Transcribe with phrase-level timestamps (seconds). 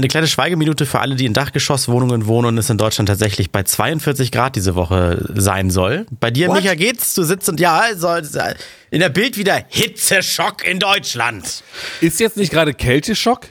[0.00, 3.62] eine kleine Schweigeminute für alle, die in Dachgeschosswohnungen wohnen und es in Deutschland tatsächlich bei
[3.62, 6.06] 42 Grad diese Woche sein soll.
[6.18, 6.56] Bei dir, What?
[6.62, 7.14] Micha, geht's?
[7.14, 7.84] Du sitzt und ja,
[8.90, 11.62] in der Bild wieder Hitzeschock in Deutschland.
[12.00, 13.46] Ist jetzt nicht gerade Kälteschock?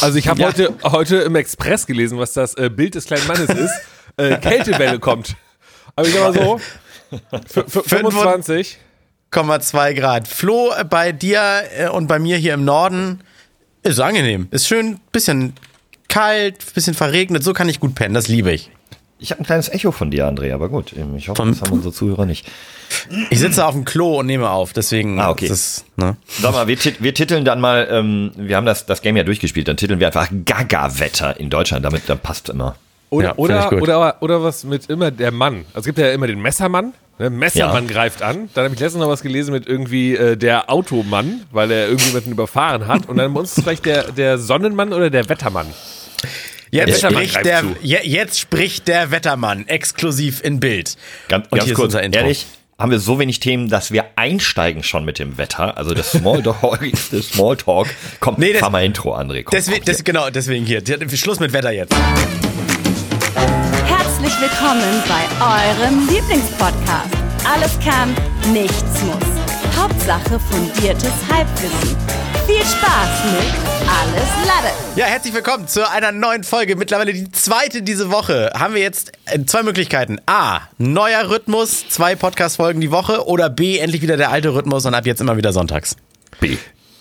[0.00, 0.48] Also ich habe Ja.
[0.48, 3.72] heute, heute im Express gelesen, was das äh, Bild des kleinen Mannes ist.
[4.18, 5.36] Äh, Kältewelle kommt.
[5.94, 6.58] Aber ich sag mal so,
[7.20, 8.78] f- f- 25.
[9.30, 10.26] 0,2 Grad.
[10.26, 13.20] Flo, äh, bei dir äh, und bei mir hier im Norden
[13.82, 14.48] ist angenehm.
[14.52, 15.52] Ist schön, bisschen
[16.16, 17.42] kalt, bisschen verregnet.
[17.44, 18.14] So kann ich gut pennen.
[18.14, 18.70] Das liebe ich.
[19.18, 20.92] Ich habe ein kleines Echo von dir, André, aber gut.
[21.16, 22.46] Ich hoffe, Von- das haben unsere Zuhörer nicht.
[23.30, 24.72] Ich sitze auf dem Klo und nehme auf.
[24.74, 25.46] Deswegen Ah, okay.
[25.46, 26.16] ist es, ne?
[26.26, 29.22] Sag mal, wir, tit wir titeln dann mal, ähm, wir haben das, das Game ja
[29.24, 32.76] durchgespielt, dann titeln wir einfach Gaga-Wetter in Deutschland, damit dann passt immer.
[33.08, 35.64] Oder, Ja, oder, oder, oder was mit immer der Mann.
[35.68, 36.92] Also es gibt ja immer den Messermann.
[37.18, 37.30] Ne?
[37.30, 37.92] Messermann Ja.
[37.92, 38.50] greift an.
[38.52, 42.32] Dann habe ich letztens noch was gelesen mit irgendwie äh, der Automann, weil er irgendjemanden
[42.32, 43.08] überfahren hat.
[43.08, 45.68] Und dann bei uns ist vielleicht der, der Sonnenmann oder der Wettermann.
[46.70, 50.96] Jetzt, Wettermann spricht der, je, jetzt spricht der Wettermann exklusiv in Bild.
[51.28, 52.20] Ganz, Und ganz hier ist kurz, unser Intro.
[52.20, 52.46] ehrlich,
[52.78, 55.76] haben wir so wenig Themen, dass wir einsteigen schon mit dem Wetter.
[55.78, 56.80] Also das Smalltalk,
[57.12, 57.86] das Smalltalk.
[58.20, 59.44] Komm, Nee, das- fahr mal Intro, André.
[59.44, 60.82] Komm, Deswegen, komm, das, genau, deswegen hier.
[61.14, 61.94] Schluss mit Wetter jetzt.
[63.86, 67.10] Herzlich willkommen bei eurem Lieblingspodcast.
[67.44, 68.14] Alles kann,
[68.52, 69.76] nichts muss.
[69.78, 71.96] Hauptsache fundiertes Halbwissen.
[72.46, 74.74] Viel Spaß mit Alles Lade.
[74.96, 76.76] Ja, herzlich willkommen zu einer neuen Folge.
[76.76, 78.50] Mittlerweile die zweite diese Woche.
[78.54, 80.18] Haben wir jetzt äh, zwei Möglichkeiten.
[80.26, 83.26] A, neuer Rhythmus, zwei Podcast-Folgen die Woche.
[83.26, 85.96] Oder B, endlich wieder der alte Rhythmus und ab jetzt immer wieder sonntags.
[86.40, 86.56] B.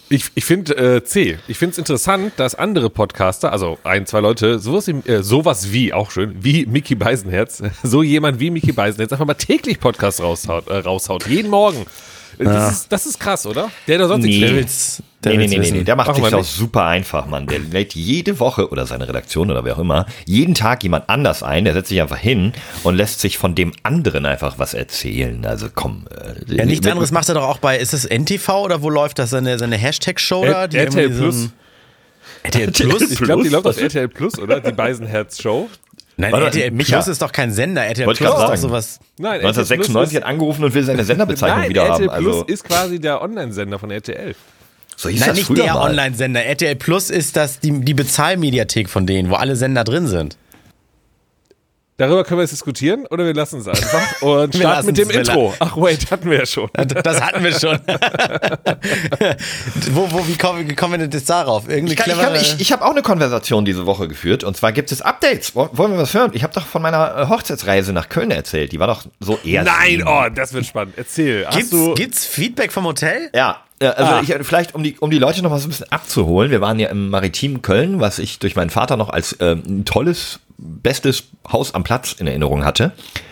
[0.09, 1.39] Ich, ich finde äh, C.
[1.47, 5.71] Ich finde es interessant, dass andere Podcaster, also ein, zwei Leute, sowas, wie- äh, sowas
[5.71, 10.21] wie, auch schön, wie Mickey Beisenherz, so jemand wie Mickey Beisenherz einfach mal täglich Podcasts
[10.21, 11.85] raushaut, äh, raushaut jeden Morgen.
[12.39, 13.69] Das, ist, das ist krass, oder?
[13.87, 14.31] Der da sonst Nee.
[14.39, 15.77] nichts Der will's, der Nee, nee, will's nee, nee, wissen.
[15.77, 17.47] nee, der macht Machen sich auch super einfach, Mann.
[17.47, 21.43] Der lädt jede Woche oder seine Redaktion oder wer auch immer, jeden Tag jemand anders
[21.43, 21.65] ein.
[21.65, 25.45] Der setzt sich einfach hin und lässt sich von dem anderen einfach was erzählen.
[25.45, 26.05] Also komm.
[26.49, 29.19] Äh, Ja, nichts anderes macht er doch auch bei, ist es NTV oder wo läuft
[29.19, 30.63] das, seine, seine Hashtag-Show da?
[30.65, 31.35] RTL so Plus.
[31.35, 31.51] ein-
[32.45, 33.01] RTL Plus?
[33.11, 34.59] Ich glaube, die läuft auf RTL Plus, oder?
[34.59, 35.69] Die Beisenherz-Show.
[36.17, 36.95] Nein, Warte, RTL Micha.
[36.97, 37.83] Plus ist doch kein Sender.
[37.83, 38.99] RTL Wollte Plus ich ist doch sowas.
[39.17, 42.23] Nein, RTL Plus 1996 ist- hat angerufen und will seine Senderbezeichnung Nein, wieder RTL haben.
[42.23, 44.35] Plus Also, ist quasi der Online-Sender von RTL.
[44.95, 45.81] so hieß Nein, das nicht der.
[45.81, 46.43] Online-Sender.
[46.45, 50.37] RTL Plus ist das die, die Bezahlmediathek von denen, wo alle Sender drin sind.
[51.97, 55.53] Darüber können wir jetzt diskutieren oder wir lassen es einfach und starten mit dem Intro.
[55.59, 56.69] Ach wait, hatten wir ja schon.
[57.03, 57.79] Das hatten wir schon.
[59.91, 61.67] wo, wo, wie kommen, kommen wir denn jetzt darauf?
[61.69, 64.55] Irgendwie Ich, kann- ich, kann- ich, ich habe auch eine Konversation diese Woche geführt und
[64.57, 65.55] zwar gibt es Updates.
[65.55, 66.31] Wo- Wollen wir was hören?
[66.33, 68.71] Ich habe doch von meiner äh, Hochzeitsreise nach Köln erzählt.
[68.71, 69.63] Die war doch so eher.
[69.63, 70.95] Nein, oh, das wird spannend.
[70.97, 71.47] Erzähl.
[71.51, 73.29] Gibt's, du gibt's Feedback vom Hotel?
[73.33, 74.21] Ja, also Ah.
[74.21, 76.49] ich, vielleicht um die, um die Leute noch mal so ein bisschen abzuholen.
[76.51, 79.85] Wir waren ja im maritimen Köln, was ich durch meinen Vater noch als ähm, ein
[79.85, 82.91] tolles, bestes Haus am Platz in Erinnerung hatte.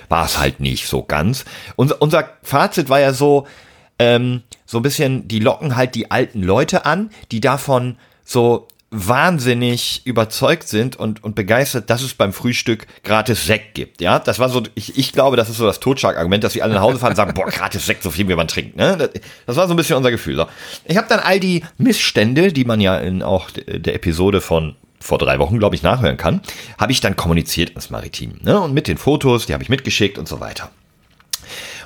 [0.10, 1.46] War es halt nicht so ganz.
[1.76, 3.48] Unser, unser Fazit war ja so,
[4.00, 10.02] ähm, so ein bisschen, die locken halt die alten Leute an, die davon so wahnsinnig
[10.06, 14.02] überzeugt sind und, und begeistert, dass es beim Frühstück gratis Sekt gibt.
[14.02, 16.76] Ja, das war so, ich, ich glaube, das ist so das Totschlagargument, dass sie alle
[16.76, 18.76] nach Hause fahren und sagen, boah, gratis Sekt, so viel wie man trinkt.
[18.76, 18.96] Ne?
[18.98, 19.10] Das,
[19.48, 20.36] das war so ein bisschen unser Gefühl.
[20.36, 20.46] So.
[20.86, 24.76] Ich habe dann all die Missstände, die man ja in auch de- der Episode von
[25.04, 26.42] vor drei Wochen, glaube ich, nachhören kann,
[26.80, 28.40] habe ich dann kommuniziert ins Maritim.
[28.42, 28.60] Ne?
[28.60, 30.72] Und mit den Fotos, die habe ich mitgeschickt und so weiter.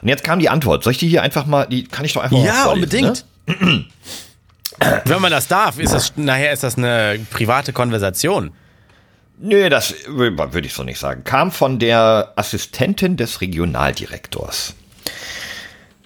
[0.02, 0.84] Und jetzt kam die Antwort.
[0.84, 3.26] Soll ich die hier einfach mal, die kann ich doch einfach mal Ja, vorlesen, unbedingt.
[3.48, 3.86] Ne?
[5.06, 8.52] Wenn man das darf, ist das, nachher ist das eine private Konversation.
[9.40, 11.24] Nö, das wür- würde ich so nicht sagen.
[11.24, 14.76] Kam von der Assistentin des Regionaldirektors.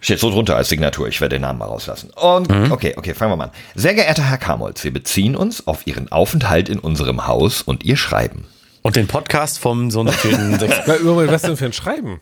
[0.04, 2.10] Steht so drunter als Signatur, ich werde den Namen mal rauslassen.
[2.12, 3.52] Und okay, okay, fangen wir mal an.
[3.76, 7.98] Sehr geehrter Herr Kamolz, wir beziehen uns auf Ihren Aufenthalt in unserem Haus und Ihr
[7.98, 8.46] Schreiben.
[8.82, 12.20] Und den Podcast vom so was denn für ein Schreiben?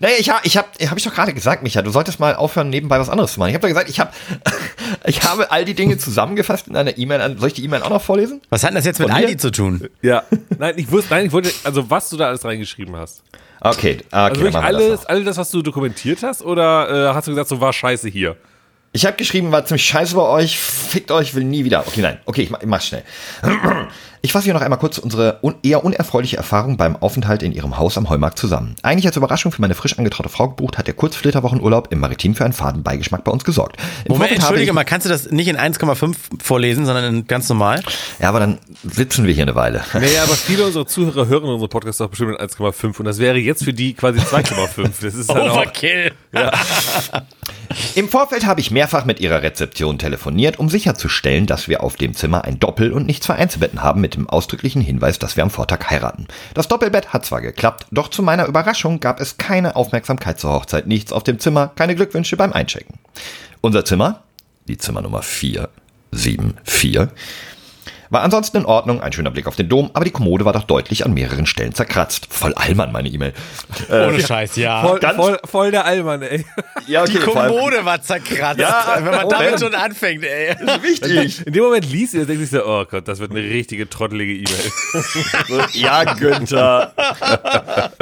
[0.00, 2.68] Naja, ich, ha, ich habe hab ich doch gerade gesagt, Micha, du solltest mal aufhören,
[2.68, 3.50] nebenbei was anderes zu machen.
[3.50, 4.12] Ich habe doch gesagt, ich, hab,
[5.06, 7.20] ich habe all die Dinge zusammengefasst in einer E-Mail.
[7.20, 8.40] an- Soll ich die E-Mail auch noch vorlesen?
[8.50, 9.10] Was hat denn das jetzt mit?
[9.10, 9.88] Aldi zu tun?
[10.02, 10.24] Ja.
[10.58, 13.22] Nein, ich wusste, nein, ich wollte, also was du da alles reingeschrieben hast.
[13.64, 17.14] Okay, okay Also wirklich wir das alles, alles das, was du dokumentiert hast, oder äh,
[17.14, 18.36] hast du gesagt, so war scheiße hier?
[18.92, 21.84] Ich habe geschrieben, war ziemlich scheiße bei euch, fickt euch, will nie wieder.
[21.86, 23.02] Okay, nein, okay, ich mach, ich mach's schnell.
[24.24, 27.76] Ich fasse hier noch einmal kurz unsere un eher unerfreuliche Erfahrung beim Aufenthalt in ihrem
[27.76, 28.74] Haus am Heumarkt zusammen.
[28.82, 32.42] Eigentlich als Überraschung für meine frisch angetraute Frau gebucht, hat der Kurzflitterwochenurlaub im Maritim für
[32.42, 33.76] einen faden Beigeschmack bei uns gesorgt.
[33.76, 37.50] Im Moment, Vorfeld entschuldige mal, kannst du das nicht in 1,5 vorlesen, sondern in ganz
[37.50, 37.82] normal?
[38.18, 39.84] Ja, aber dann sitzen wir hier eine Weile.
[39.92, 43.36] Naja, aber viele unserer Zuhörer hören unsere Podcasts doch bestimmt mit 1,5 und das wäre
[43.36, 45.02] jetzt für die quasi 2,5.
[45.02, 46.12] Das ist halt auch, Overkill.
[47.94, 51.96] Im Vorfeld habe ich mehrfach mehrfach mit ihrer Rezeption telefoniert, um sicherzustellen, dass wir auf
[51.96, 55.42] dem Zimmer ein Doppel- und nicht zwei Einzelbetten haben, mit dem ausdrücklichen Hinweis, dass wir
[55.42, 56.26] am Vortag heiraten.
[56.54, 60.86] Das Doppelbett hat zwar geklappt, doch zu meiner Überraschung gab es keine Aufmerksamkeit zur Hochzeit,
[60.86, 62.98] nichts auf dem Zimmer, keine Glückwünsche beim Einchecken.
[63.60, 64.22] Unser Zimmer,
[64.68, 67.08] die Zimmernummer 474,
[68.14, 70.64] war ansonsten in Ordnung, ein schöner Blick auf den Dom, aber die Kommode war doch
[70.64, 72.28] deutlich an mehreren Stellen zerkratzt.
[72.30, 73.34] Voll Allmann, meine E-Mail.
[73.90, 74.80] Ohne Scheiß, ja.
[74.80, 76.46] Voll, ganz- voll, voll der Allmann, ey.
[76.86, 78.58] Ja, Die vor allem- Kommode war zerkratzt.
[78.60, 80.54] Ja, wenn man damit schon anfängt, ey.
[80.80, 81.46] Wichtig.
[81.46, 83.90] In dem Moment liest ihr das, denkt sich so, oh Gott, das wird eine richtige
[83.90, 85.64] trottelige E-Mail.
[85.74, 86.92] Ja, Günther.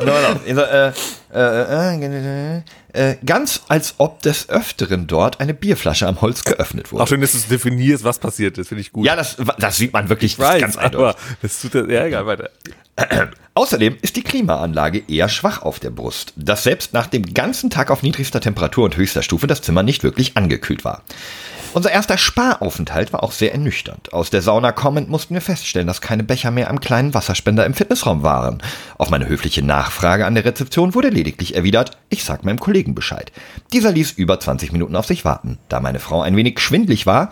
[0.00, 0.92] Äh,
[1.32, 2.62] äh,
[2.92, 7.04] äh, ganz als ob des Öfteren dort eine Bierflasche am Holz geöffnet wurde.
[7.04, 9.06] Auch schön, dass du es definierst, was passiert ist, finde ich gut.
[9.06, 11.20] Ja, das, das sieht man wirklich ich weiß, ganz eindeutig.
[11.42, 12.50] das tut das, ja, egal, weiter.
[13.54, 17.90] Außerdem ist die Klimaanlage eher schwach auf der Brust, dass selbst nach dem ganzen Tag
[17.90, 21.02] auf niedrigster Temperatur und höchster Stufe das Zimmer nicht wirklich angekühlt war.
[21.72, 24.12] Unser erster Sparaufenthalt war auch sehr ernüchternd.
[24.12, 27.74] Aus der Sauna kommend mussten wir feststellen, dass keine Becher mehr am kleinen Wasserspender im
[27.74, 28.60] Fitnessraum waren.
[28.98, 33.30] Auf meine höfliche Nachfrage an der Rezeption wurde lediglich erwidert, ich sag meinem Kollegen Bescheid.
[33.72, 35.58] Dieser ließ über 20 Minuten auf sich warten.
[35.68, 37.30] Da meine Frau ein wenig schwindlig war,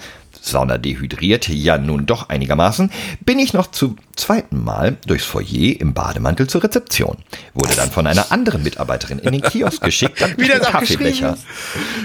[0.51, 2.91] Sauna dehydrierte ja nun doch einigermaßen,
[3.21, 7.19] bin ich noch zum zweiten Mal durchs Foyer im Bademantel zur Rezeption.
[7.55, 11.39] Wurde dann von einer anderen Mitarbeiterin in den Kiosk geschickt, damit Wie ich mir Kaffeebecher,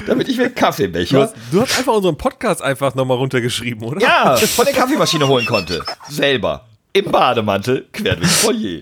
[0.07, 4.01] damit ich mir Du Kaffeebecher, hast, du hast einfach unseren Podcast einfach nochmal runtergeschrieben, oder?
[4.01, 5.83] ja, von der Kaffeemaschine holen konnte.
[6.09, 6.65] Selber.
[6.93, 8.81] Im Bademantel, quer durchs Foyer.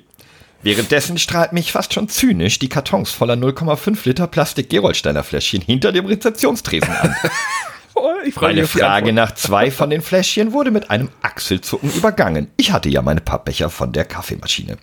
[0.63, 6.05] Währenddessen strahlt mich fast schon zynisch die Kartons voller 0,5 Liter Plastik-Gerolsteiner Fläschchen hinter dem
[6.05, 7.15] Rezeptionstresen an.
[8.25, 12.47] Ich freue Meine Frage nach zwei von den Fläschchen wurde mit einem Achselzucken übergangen.
[12.55, 14.77] Ich hatte ja meine Pappbecher von der Kaffeemaschine.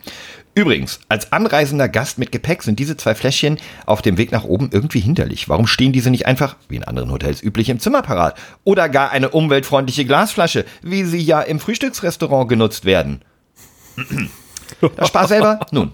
[0.55, 4.71] Übrigens, als anreisender Gast mit Gepäck sind diese zwei Fläschchen auf dem Weg nach oben
[4.73, 5.49] irgendwie hinderlich.
[5.49, 8.37] Warum stehen diese nicht einfach, wie in anderen Hotels üblich, im Zimmer parat?
[8.65, 13.23] Oder gar eine umweltfreundliche Glasflasche, wie sie ja im Frühstücksrestaurant genutzt werden?
[14.97, 15.61] Das Spar selber?
[15.73, 15.93] Nun.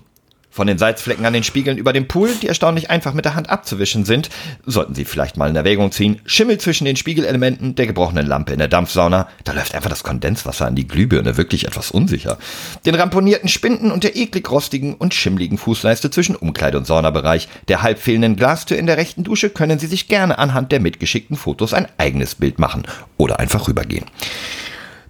[0.55, 3.51] Von den Salzflecken an den Spiegeln über dem Pool, die erstaunlich einfach mit der Hand
[3.51, 4.31] abzuwischen sind,
[4.65, 6.21] sollten Sie vielleicht mal in Erwägung ziehen.
[6.27, 9.27] Schimmel zwischen den Spiegelelementen der gebrochenen Lampe in der Dampfsauna.
[9.43, 12.39] Da läuft einfach das Kondenswasser an die Glühbirne, wirklich etwas unsicher.
[12.87, 17.83] Den ramponierten Spinden und der eklig rostigen und schimmligen Fußleiste zwischen Umkleide- und Saunabereich, der
[17.83, 21.75] halb fehlenden Glastür in der rechten Dusche können Sie sich gerne anhand der mitgeschickten Fotos
[21.75, 22.85] ein eigenes Bild machen
[23.17, 24.05] oder einfach rübergehen.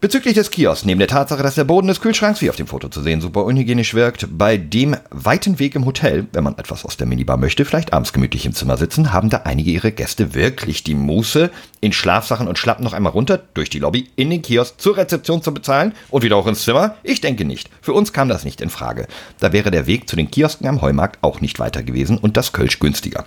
[0.00, 2.88] Bezüglich des Kiosks, neben der Tatsache, dass der Boden des Kühlschranks, wie auf dem Foto
[2.88, 6.96] zu sehen, super unhygienisch wirkt, bei dem weiten Weg im Hotel, wenn man etwas aus
[6.96, 10.82] der Minibar möchte, vielleicht abends gemütlich im Zimmer sitzen, haben da einige ihre Gäste wirklich
[10.84, 11.50] die Muße,
[11.80, 15.42] in Schlafsachen und Schlappen noch einmal runter, durch die Lobby, in den Kiosk, zur Rezeption
[15.42, 16.96] zu bezahlen und wieder auch ins Zimmer?
[17.02, 17.70] Ich denke nicht.
[17.80, 19.06] Für uns kam das nicht in Frage.
[19.38, 22.52] Da wäre der Weg zu den Kiosken am Heumarkt auch nicht weiter gewesen und das
[22.52, 23.24] Kölsch günstiger.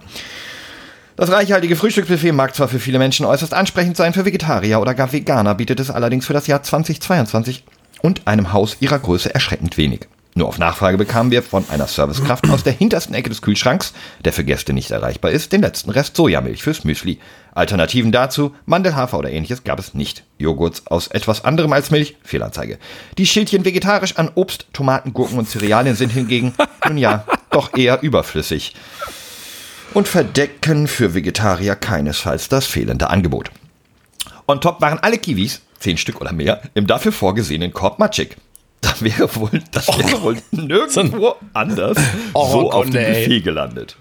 [1.18, 5.12] Das reichhaltige Frühstücksbuffet mag zwar für viele Menschen äußerst ansprechend sein, für Vegetarier oder gar
[5.12, 7.64] Veganer bietet es allerdings für das Jahr 2022
[8.04, 10.02] und einem Haus ihrer Größe erschreckend wenig.
[10.36, 13.94] Nur auf Nachfrage bekamen wir von einer Servicekraft aus der hintersten Ecke des Kühlschranks,
[14.26, 17.18] der für Gäste nicht erreichbar ist, den letzten Rest Sojamilch fürs Müsli.
[17.56, 20.24] Alternativen dazu, Mandelhafer oder ähnliches gab es nicht.
[20.38, 22.78] Joghurts aus etwas anderem als Milch, Fehlanzeige.
[23.18, 26.54] Die Schildchen vegetarisch an Obst, Tomaten, Gurken und Cerealien sind hingegen,
[26.88, 28.76] nun ja, doch eher überflüssig
[29.94, 33.52] und verdecken für Vegetarier keinesfalls das fehlende Angebot.
[34.48, 38.38] On top waren alle Kiwis, zehn Stück oder mehr, im dafür vorgesehenen Korb matschig.
[38.82, 41.98] Da wäre wohl, das wäre wohl nirgendwo anders
[42.34, 42.94] Oh so Gott, auf dem.
[42.94, 43.98] Buffet gelandet.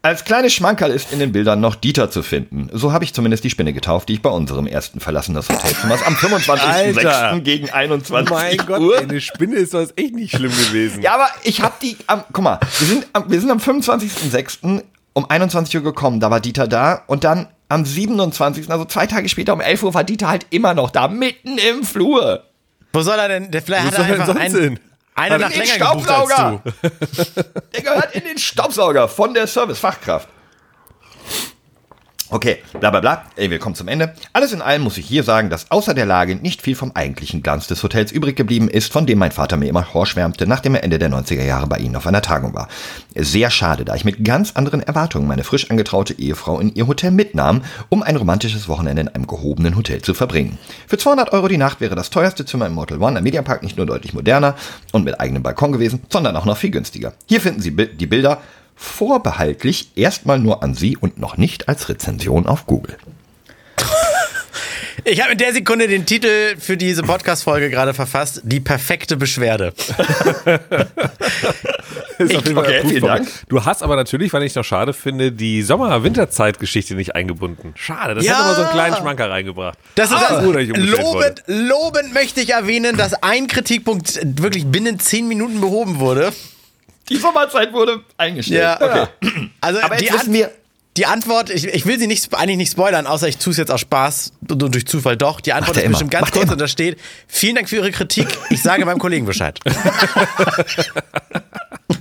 [0.00, 2.68] Als kleines Schmankerl ist in den Bildern noch Dieter zu finden.
[2.72, 6.02] So habe ich zumindest die Spinne getauft, die ich bei unserem ersten Verlassen des Hotelzimmers
[6.02, 7.06] am 25.06.
[7.06, 7.40] Alter.
[7.40, 11.02] gegen Oh 21 mein Gott, Uhr ey, eine Spinne ist doch echt nicht schlimm gewesen.
[11.02, 14.82] ja, aber ich hab die am, guck mal, wir sind am, wir sind am 25.06.
[15.12, 19.28] um 21 Uhr gekommen, da war Dieter da und dann am 27., also zwei Tage
[19.28, 22.42] später um 11 Uhr war Dieter halt immer noch da, mitten im Flur.
[22.92, 23.50] Wo soll er denn?
[23.50, 24.80] Der vielleicht Wo hat soll er denn einfach sonst einen, hin?
[25.14, 26.62] Einer nach länger gebucht als Staubsauger.
[26.64, 27.42] du.
[27.72, 30.28] Der gehört in den Staubsauger von der Servicefachkraft.
[32.32, 33.24] Okay, bla bla bla.
[33.36, 34.14] Wir kommen zum Ende.
[34.32, 37.42] Alles in allem muss ich hier sagen, dass außer der Lage nicht viel vom eigentlichen
[37.42, 40.82] Glanz des Hotels übrig geblieben ist, von dem mein Vater mir immer vorschwärmte, nachdem er
[40.82, 42.68] Ende der 90er Jahre bei Ihnen auf einer Tagung war.
[43.14, 47.10] Sehr schade, da ich mit ganz anderen Erwartungen meine frisch angetraute Ehefrau in ihr Hotel
[47.10, 50.56] mitnahm, um ein romantisches Wochenende in einem gehobenen Hotel zu verbringen.
[50.86, 53.76] Für 200 Euro die Nacht wäre das teuerste Zimmer im Motel One am Mediapark nicht
[53.76, 54.54] nur deutlich moderner
[54.92, 57.12] und mit eigenem Balkon gewesen, sondern auch noch viel günstiger.
[57.26, 58.40] Hier finden Sie die Bilder
[58.76, 62.96] vorbehaltlich erstmal nur an Sie und noch nicht als Rezension auf Google.
[65.04, 69.72] Ich habe in der Sekunde den Titel für diese Podcast-Folge gerade verfasst: Die perfekte Beschwerde.
[72.18, 73.02] Ist auf jeden Fall Okay, vielen.
[73.04, 73.28] Dank.
[73.48, 77.72] Du hast aber natürlich, weil ich noch schade finde, die Sommer-Winterzeit-Geschichte nicht eingebunden.
[77.74, 78.34] Schade, das Ja.
[78.34, 79.76] hätte mal so einen kleinen Schmanker reingebracht.
[79.96, 85.00] Das ist Ah, gut, ich lobend, lobend möchte ich erwähnen, dass ein Kritikpunkt wirklich binnen
[85.00, 86.32] zehn Minuten behoben wurde.
[87.12, 88.78] Die Sommerzeit wurde eingestellt.
[88.80, 89.06] Okay.
[89.60, 90.50] Also Aber die, jetzt wissen An- wir,
[90.96, 93.70] die Antwort, ich, ich will sie nicht, eigentlich nicht spoilern, außer ich tue es jetzt
[93.70, 95.40] aus Spaß und durch Zufall doch.
[95.40, 95.92] Die Antwort ist immer.
[95.92, 98.26] bestimmt ganz Macht kurz und da steht, vielen Dank für Ihre Kritik.
[98.50, 99.58] Ich sage meinem Kollegen Bescheid.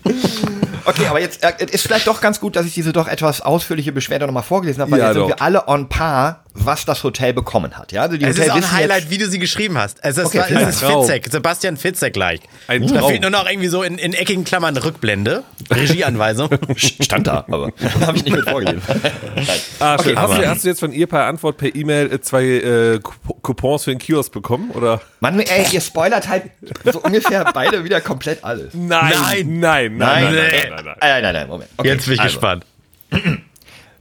[0.85, 3.91] Okay, aber jetzt äh, ist vielleicht doch ganz gut, dass ich diese doch etwas ausführliche
[3.91, 5.29] Beschwerde nochmal vorgelesen habe, weil Ja, jetzt sind doch.
[5.29, 7.91] wir alle on par, was das Hotel bekommen hat.
[7.91, 9.99] Ja, also die Es ist Hotel auch ein Highlight, jetzt, wie du sie geschrieben hast.
[10.01, 10.83] Es ist, Okay, es ist.
[10.83, 12.41] Fitzek, Sebastian Fitzek gleich.
[12.67, 16.49] Ein Da fehlt nur noch irgendwie so in, in eckigen Klammern Rückblende, Regieanweisung.
[16.75, 17.71] stand da, aber
[18.05, 18.81] habe ich nicht mit vorgelesen.
[19.35, 19.45] Nein.
[19.79, 20.19] Ah, Okay, schön.
[20.19, 23.41] hast, du, hast du jetzt von ihr per Antwort per E-Mail äh, zwei äh, Coup-
[23.41, 24.71] Coupons für den Kiosk bekommen?
[24.71, 25.01] Oder?
[25.19, 26.43] Mann, ey, ihr spoilert halt
[26.91, 28.73] so ungefähr beide wieder komplett alles.
[28.73, 30.69] Nein, nein, nein, nein, nein, nee.
[30.69, 30.95] nein, nein, nein.
[31.01, 31.69] Äh, nein, nein, Moment.
[31.77, 32.33] Okay, Jetzt bin ich also.
[32.33, 32.65] gespannt.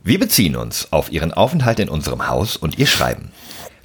[0.03, 3.31] Wir beziehen uns auf Ihren Aufenthalt in unserem Haus und Ihr Schreiben.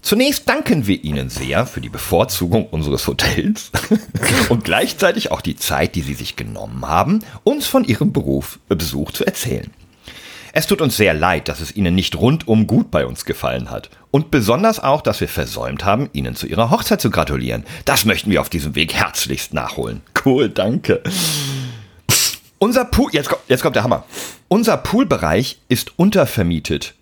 [0.02, 3.72] Zunächst danken wir Ihnen sehr für die Bevorzugung unseres Hotels
[4.50, 9.12] und gleichzeitig auch die Zeit, die Sie sich genommen haben, uns von Ihrem Beruf Besuch
[9.14, 9.72] zu erzählen.
[10.54, 13.90] Es tut uns sehr leid, dass es Ihnen nicht rundum gut bei uns gefallen hat.
[14.12, 17.66] Und besonders auch, dass wir versäumt haben, Ihnen zu Ihrer Hochzeit zu gratulieren.
[17.84, 20.02] Das möchten wir auf diesem Weg herzlichst nachholen.
[20.24, 21.02] Cool, danke.
[22.60, 24.06] Unser Pool, jetzt kommt, jetzt kommt der Hammer.
[24.48, 26.96] Unser Poolbereich ist untervermietet.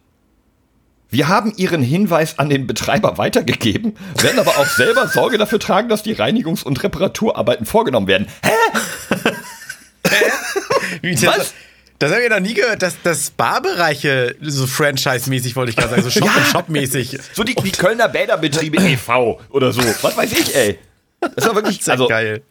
[1.10, 5.88] Wir haben Ihren Hinweis an den Betreiber weitergegeben, werden aber auch selber Sorge dafür tragen,
[5.88, 8.28] dass die Reinigungs- und Reparaturarbeiten vorgenommen werden.
[8.44, 8.50] Hä?
[11.02, 11.54] Wie, das, Was?
[12.00, 16.02] Das habe ich noch nie gehört, dass, dass Barbereiche so Franchise-mäßig, wollte ich gerade sagen,
[16.02, 17.20] so Shop-and-Shop-mäßig.
[17.34, 19.40] So die, die Kölner Bäderbetriebe e.V.
[19.52, 19.82] oder so.
[20.02, 20.80] Was weiß ich, ey.
[21.36, 22.42] Das war wirklich, Das ist ja also, geil.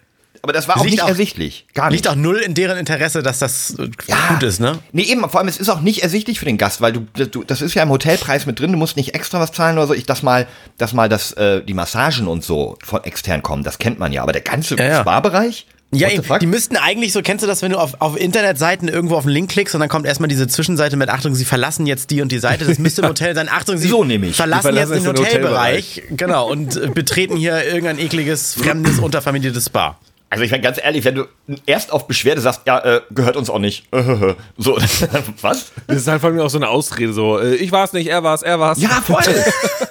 [0.40, 1.66] Aber das war auch nicht auch- ersichtlich.
[1.74, 1.98] Gar nicht.
[1.98, 3.88] Liegt auch null in deren Interesse, dass das äh,
[4.28, 4.78] gut ist, ne?
[4.92, 7.44] Nee, eben, vor allem, es ist auch nicht ersichtlich für den Gast, weil du, du
[7.44, 9.94] das ist ja im Hotelpreis mit drin, du musst nicht extra was zahlen oder so.
[9.94, 10.46] Ich, dass mal,
[10.78, 14.22] dass mal das, äh, die Massagen und so von extern kommen, das kennt man ja.
[14.22, 15.00] Aber der ganze Ja, ja.
[15.02, 15.66] Spa-Bereich?
[15.94, 16.08] Ja,
[16.38, 19.34] die müssten eigentlich, so kennst du das, wenn du auf, auf Internetseiten irgendwo auf einen
[19.34, 22.32] Link klickst und dann kommt erstmal diese Zwischenseite mit Achtung, sie verlassen jetzt die und
[22.32, 22.64] die Seite.
[22.64, 23.50] Das müsste im Hotel sein.
[23.50, 26.02] Achtung, sie So verlassen, verlassen jetzt den den Hotelbereich.
[26.12, 29.98] Genau, und äh, betreten hier irgendein ekliges, fremdes, untervermietetes Spa.
[30.32, 31.26] Also ich meine, ganz ehrlich, wenn du
[31.66, 33.86] erst auf Beschwerde sagst, ja, äh, gehört uns auch nicht.
[34.56, 34.76] so,
[35.42, 35.72] was?
[35.86, 38.24] Das ist halt vor allem auch so eine Ausrede, so, äh, ich war's nicht, er
[38.24, 38.80] war's, er war's.
[38.80, 39.22] Ja, voll.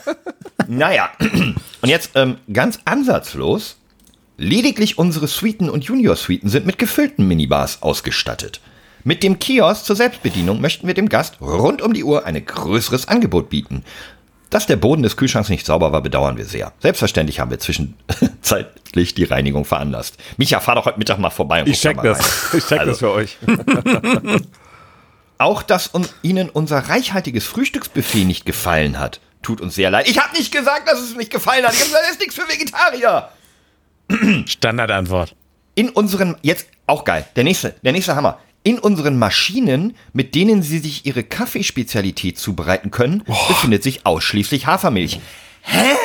[0.68, 1.12] naja,
[1.82, 3.78] und jetzt ähm, ganz ansatzlos.
[4.38, 8.62] Lediglich unsere Suiten und Junior-Suiten sind mit gefüllten Minibars ausgestattet.
[9.04, 13.08] Mit dem Kiosk zur Selbstbedienung möchten wir dem Gast rund um die Uhr ein größeres
[13.08, 13.84] Angebot bieten.
[14.52, 16.74] Dass der Boden des Kühlschranks nicht sauber war, bedauern wir sehr.
[16.80, 20.18] Selbstverständlich haben wir zwischenzeitlich die Reinigung veranlasst.
[20.38, 22.20] Micha, fahr doch heute Mittag mal vorbei und Ich check da das.
[22.20, 22.60] rein.
[22.60, 23.38] Ich check Also, das für euch.
[25.38, 29.20] Auch, dass uns, Ihnen unser reichhaltiges Frühstücksbuffet nicht gefallen hat.
[29.42, 30.08] Tut uns sehr leid.
[30.08, 31.74] Ich habe nicht gesagt, dass es nicht gefallen hat.
[31.74, 33.30] Ich habe gesagt, es ist nichts für Vegetarier.
[34.48, 35.36] Standardantwort.
[35.74, 38.38] In unseren, jetzt auch geil, der nächste, der nächste Hammer.
[38.64, 45.20] In unseren Maschinen, mit denen Sie sich Ihre Kaffeespezialität zubereiten können, befindet sich ausschließlich Hafermilch.
[45.62, 45.96] Hä?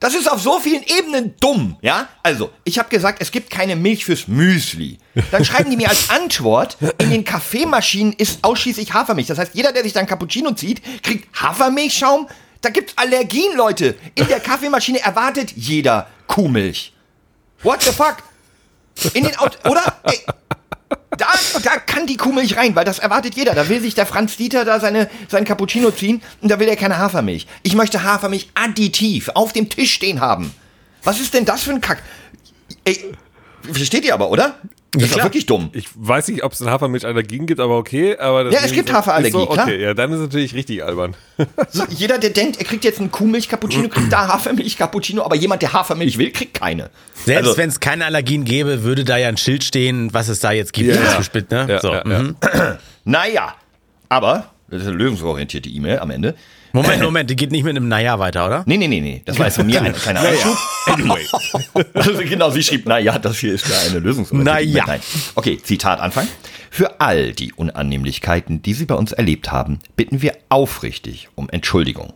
[0.00, 2.08] Das ist auf so vielen Ebenen dumm, ja?
[2.22, 4.98] Also, ich habe gesagt, es gibt keine Milch fürs Müsli.
[5.32, 9.26] Dann schreiben die mir als Antwort, in den Kaffeemaschinen ist ausschließlich Hafermilch.
[9.26, 12.28] Das heißt, jeder, der sich dann Cappuccino zieht, kriegt Hafermilchschaum.
[12.60, 13.96] Da gibt's Allergien, Leute.
[14.14, 16.92] In der Kaffeemaschine erwartet jeder Kuhmilch.
[17.62, 18.18] What the fuck?
[19.14, 19.82] In den Auto, oder?
[20.04, 20.20] Ey,
[21.18, 21.26] da,
[21.62, 23.54] da kann die Kuhmilch rein, weil das erwartet jeder.
[23.54, 26.76] Da will sich der Franz Dieter da seine, sein Cappuccino ziehen und da will er
[26.76, 27.46] keine Hafermilch.
[27.62, 30.54] Ich möchte Hafermilch additiv auf dem Tisch stehen haben.
[31.02, 32.02] Was ist denn das für ein Kack?
[32.84, 33.12] Ey,
[33.70, 34.56] versteht ihr aber, oder?
[34.92, 35.26] Das ist doch klar.
[35.26, 35.68] wirklich dumm.
[35.74, 38.16] Ich weiß nicht, ob es in Hafermilch-Allergien gibt, aber okay.
[38.16, 39.66] Aber das Ja, es gibt Haferallergie, ist so, klar.
[39.66, 41.14] Okay, ja, dann ist es natürlich richtig albern.
[41.70, 45.74] So, jeder, der denkt, er kriegt jetzt einen Kuhmilch-Cappuccino, kriegt da Hafermilch-Cappuccino, aber jemand, der
[45.74, 46.88] Hafermilch will, kriegt keine.
[47.26, 50.40] Selbst Also- wenn es keine Allergien gäbe, würde da ja ein Schild stehen, was es
[50.40, 50.88] da jetzt gibt.
[50.88, 51.10] Ja, ja.
[51.12, 51.66] ist gespitzt, ne?
[51.68, 52.22] Ja, so, ja, ja.
[52.22, 52.36] mhm.
[53.04, 53.54] Naja,
[54.08, 56.34] aber, das ist eine lösungsorientierte E-Mail am Ende.
[56.82, 58.62] Moment, Moment, die geht nicht mit einem Naja weiter, oder?
[58.66, 59.22] Nee, nee, nee, nee.
[59.24, 60.56] Das war jetzt von mir ein kleiner Einschub.
[60.86, 61.26] Anyway.
[61.94, 64.26] Also genau, sie schrieb, na ja, das hier ist ja eine Lösung.
[64.30, 64.84] Na ja.
[64.86, 65.00] Nein.
[65.34, 66.28] Okay, Zitat Anfang.
[66.70, 72.12] Für all die Unannehmlichkeiten, die Sie bei uns erlebt haben, bitten wir aufrichtig um Entschuldigung.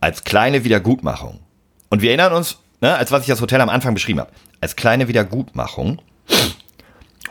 [0.00, 1.40] Als kleine Wiedergutmachung.
[1.90, 4.30] Und wir erinnern uns, ne, als was ich das Hotel am Anfang beschrieben habe.
[4.62, 6.00] Als kleine Wiedergutmachung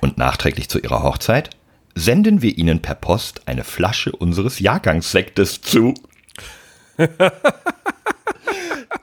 [0.01, 1.49] und nachträglich zu Ihrer Hochzeit
[1.99, 5.93] senden wir Ihnen per Post eine Flasche unseres Jahrgangssektes zu.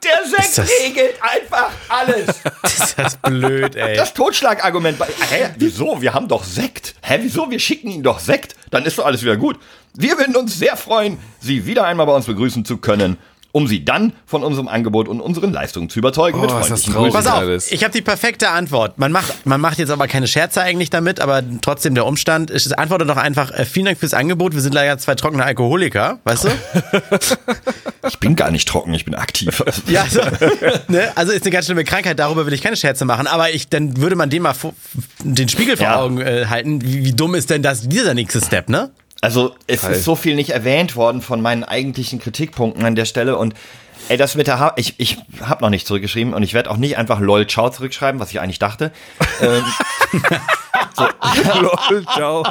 [0.05, 2.26] Der Sekt Ist das- regelt einfach alles.
[2.65, 3.97] Ist das blöd, ey.
[3.97, 4.99] Das Totschlagargument.
[4.99, 6.00] bei- Hä, wieso?
[6.00, 6.95] Wir haben doch Sekt.
[7.03, 7.50] Hä, wieso?
[7.50, 8.55] Wir schicken Ihnen doch Sekt.
[8.71, 9.59] Dann ist doch alles wieder gut.
[9.95, 13.17] Wir würden uns sehr freuen, Sie wieder einmal bei uns begrüßen zu können,
[13.57, 16.43] um Sie dann von unserem Angebot und unseren Leistungen zu überzeugen.
[16.43, 17.05] mit Oh, ist das freundlichen.
[17.05, 17.25] Grüßen.
[17.25, 17.73] Pass auf, alles.
[17.73, 18.99] ich habe die perfekte Antwort.
[18.99, 22.51] Man macht, man macht jetzt aber keine Scherze eigentlich damit, aber trotzdem der Umstand.
[22.51, 24.53] Ich antworte doch einfach, äh, vielen Dank fürs Angebot.
[24.53, 26.49] Wir sind leider zwei trockene Alkoholiker, weißt du?
[28.09, 29.65] Ich bin gar nicht trocken, ich bin aktiv.
[29.89, 30.21] Ja, also,
[30.89, 31.11] ne?
[31.17, 33.97] also ist eine ganz schlimme Krankheit, darüber will ich keine Scherze machen, aber ich, dann
[33.97, 34.75] würde man dem mal vor,
[35.25, 36.01] den Spiegel vor Ja.
[36.01, 36.83] Augen äh, halten.
[36.83, 38.91] Wie, wie dumm ist denn das, dieser nächste Step, ne?
[39.21, 43.37] Also es ist so viel nicht erwähnt worden von meinen eigentlichen Kritikpunkten an der Stelle
[43.37, 43.55] und
[44.09, 46.77] ey, das mit der ha ich, ich habe noch nicht zurückgeschrieben und ich werde auch
[46.77, 48.93] nicht einfach lol ciao zurückschreiben, was ich eigentlich dachte.
[49.41, 49.65] ähm,
[51.61, 52.43] Lol, ciao.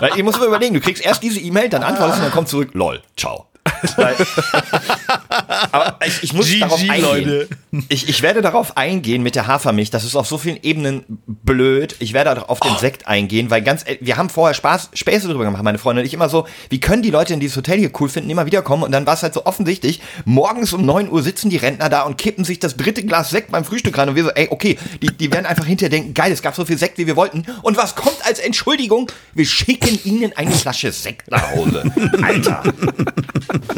[0.00, 2.32] weil ihr muss mir überlegen, du kriegst erst diese E-Mail, dann antwortest du und dann
[2.32, 3.46] kommt zurück lol ciao.
[5.72, 7.02] Aber ich, ich muss GG, darauf eingehen.
[7.02, 7.48] Leute.
[7.88, 9.90] Ich, ich werde darauf eingehen mit der Hafermilch.
[9.90, 11.96] Das ist auf so vielen Ebenen blöd.
[11.98, 15.44] Ich werde auf den Sekt eingehen, weil ganz, ehrlich, wir haben vorher Spaß, Späße drüber
[15.44, 17.90] gemacht, meine Freunde und ich immer so, wie können die Leute in dieses Hotel hier
[18.00, 21.10] cool finden, immer wieder kommen und dann war es halt so offensichtlich, morgens um 9
[21.10, 24.08] Uhr sitzen die Rentner da und kippen sich das dritte Glas Sekt beim Frühstück rein
[24.08, 26.64] und wir so, ey, okay, die, die werden einfach hinterher denken, geil, es gab so
[26.64, 29.10] viel Sekt, wie wir wollten und was kommt als Entschuldigung?
[29.34, 31.84] Wir schicken ihnen eine Flasche Sekt nach Hause.
[32.22, 32.62] Alter.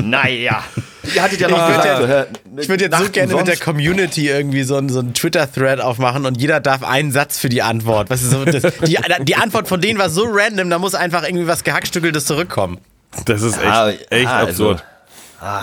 [0.03, 0.63] Naja.
[1.15, 2.25] Ihr hattet ja noch Ich gesagt, ja- so, hä,
[2.63, 6.27] Ich würde jetzt so gerne mit der Community irgendwie so einen, so einen Twitter-Thread aufmachen
[6.27, 8.11] und jeder darf einen Satz für die Antwort.
[8.11, 11.23] Was ist so, das, die, die Antwort von denen war so random, da muss einfach
[11.23, 12.79] irgendwie was Gehackstückeltes zurückkommen.
[13.25, 14.85] Das ist echt, Ah, echt ah, also- absurd.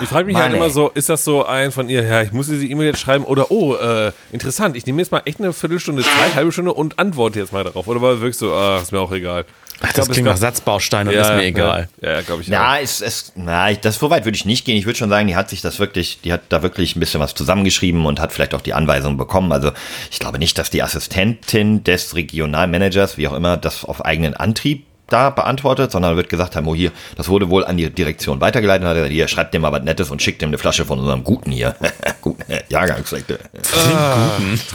[0.02, 2.32] ich frage mich Mann, halt immer so, ist das so ein von ihr, ja, ich
[2.32, 5.52] muss diese E-Mail jetzt schreiben oder oh, äh, interessant, ich nehme jetzt mal echt eine
[5.52, 7.86] Viertelstunde Zeit, halbe Stunde und antworte jetzt mal darauf.
[7.86, 9.44] Oder war wirklich so, ah, ist mir auch egal.
[9.84, 11.88] Ach, das klingt nach Satzbaustein und ist mir egal.
[12.00, 12.48] Ja, ja glaube ich.
[12.48, 12.52] auch.
[12.52, 14.76] Ja, es, es, na, das so weit würde ich nicht gehen.
[14.76, 17.20] Ich würde schon sagen, die hat sich das wirklich, die hat da wirklich ein bisschen
[17.20, 19.52] was zusammengeschrieben und hat vielleicht auch die Anweisungen bekommen.
[19.52, 19.72] Also
[20.10, 24.84] ich glaube nicht, dass die Assistentin des Regionalmanagers, wie auch immer, das auf eigenen Antrieb
[25.08, 28.84] da beantwortet, sondern wird gesagt haben, oh hier, das wurde wohl an die Direktion weitergeleitet,
[28.86, 30.98] hat er gesagt, hier, schreibt dem mal was Nettes und schickt dem eine Flasche von
[30.98, 31.76] unserem guten hier.
[32.22, 33.38] guten Jahrgangssekte.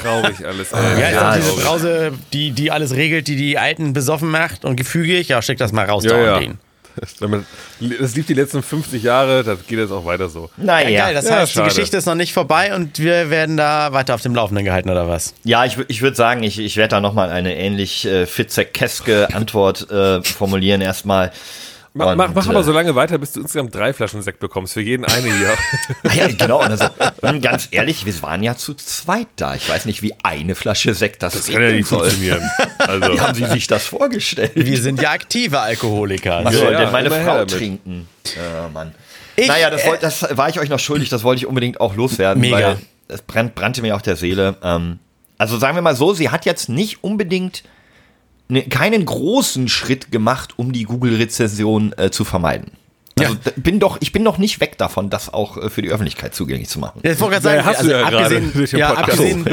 [0.02, 0.72] Traurig alles.
[0.72, 1.00] Ey.
[1.00, 4.30] Ja, ist Ja, doch diese es- Brause, die, die alles regelt, die die Alten besoffen
[4.30, 5.28] macht und gefügig.
[5.30, 6.36] Ja, schick das mal raus, Ja, da ja.
[6.36, 6.58] und den.
[8.00, 10.50] Das lief die letzten 50 Jahre, das geht jetzt auch weiter so.
[10.58, 10.90] Naja.
[10.90, 11.70] Ja, geil, das Ja, heißt, schade.
[11.70, 14.90] die Geschichte ist noch nicht vorbei und wir werden da weiter auf dem Laufenden gehalten,
[14.90, 15.34] oder was?
[15.44, 19.90] Ja, ich, ich würde sagen, ich, ich werde da nochmal eine ähnlich äh, fitzekeske Antwort
[19.92, 21.32] äh, formulieren erstmal.
[21.94, 24.40] Mach, Und, mach, mach aber äh, so lange weiter, bis du insgesamt drei Flaschen Sekt
[24.40, 24.74] bekommst.
[24.74, 25.54] Für jeden eine hier.
[26.08, 26.60] Ah ja, genau.
[26.64, 26.86] Und, also,
[27.22, 29.56] und ganz ehrlich, wir waren ja zu zweit da.
[29.56, 32.42] Ich weiß nicht, wie eine Flasche Sekt das, Das kann ja nicht funktionieren.
[32.78, 34.52] Also, Wie haben Sie sich das vorgestellt?
[34.56, 36.44] Wir sind ja aktive Alkoholiker.
[36.46, 37.52] Was Ja, soll ja, denn meine Frau damit.
[37.52, 38.08] trinken?
[38.36, 38.94] Ja, Mann.
[39.36, 41.10] Ich, naja, das, äh, wollt, das war ich euch noch schuldig.
[41.10, 42.42] Das wollte ich unbedingt auch loswerden.
[42.42, 42.56] Mega.
[42.58, 44.56] Weil es brennt, brannte mir auf der Seele.
[44.64, 45.00] Ähm,
[45.38, 47.64] also sagen wir mal so, sie hat jetzt nicht unbedingt
[48.50, 52.72] ne, keinen großen Schritt gemacht, um die Google-Rezession äh, zu vermeiden.
[53.20, 53.40] Also Ja.
[53.58, 56.70] bin doch, ich bin noch nicht weg davon, das auch äh, für die Öffentlichkeit zugänglich
[56.70, 57.02] zu machen.
[57.04, 59.10] Ja, Ich wollte gerade sagen, hast du ja gerade abgesehen, ja, Podcast.
[59.20, 59.46] abgesehen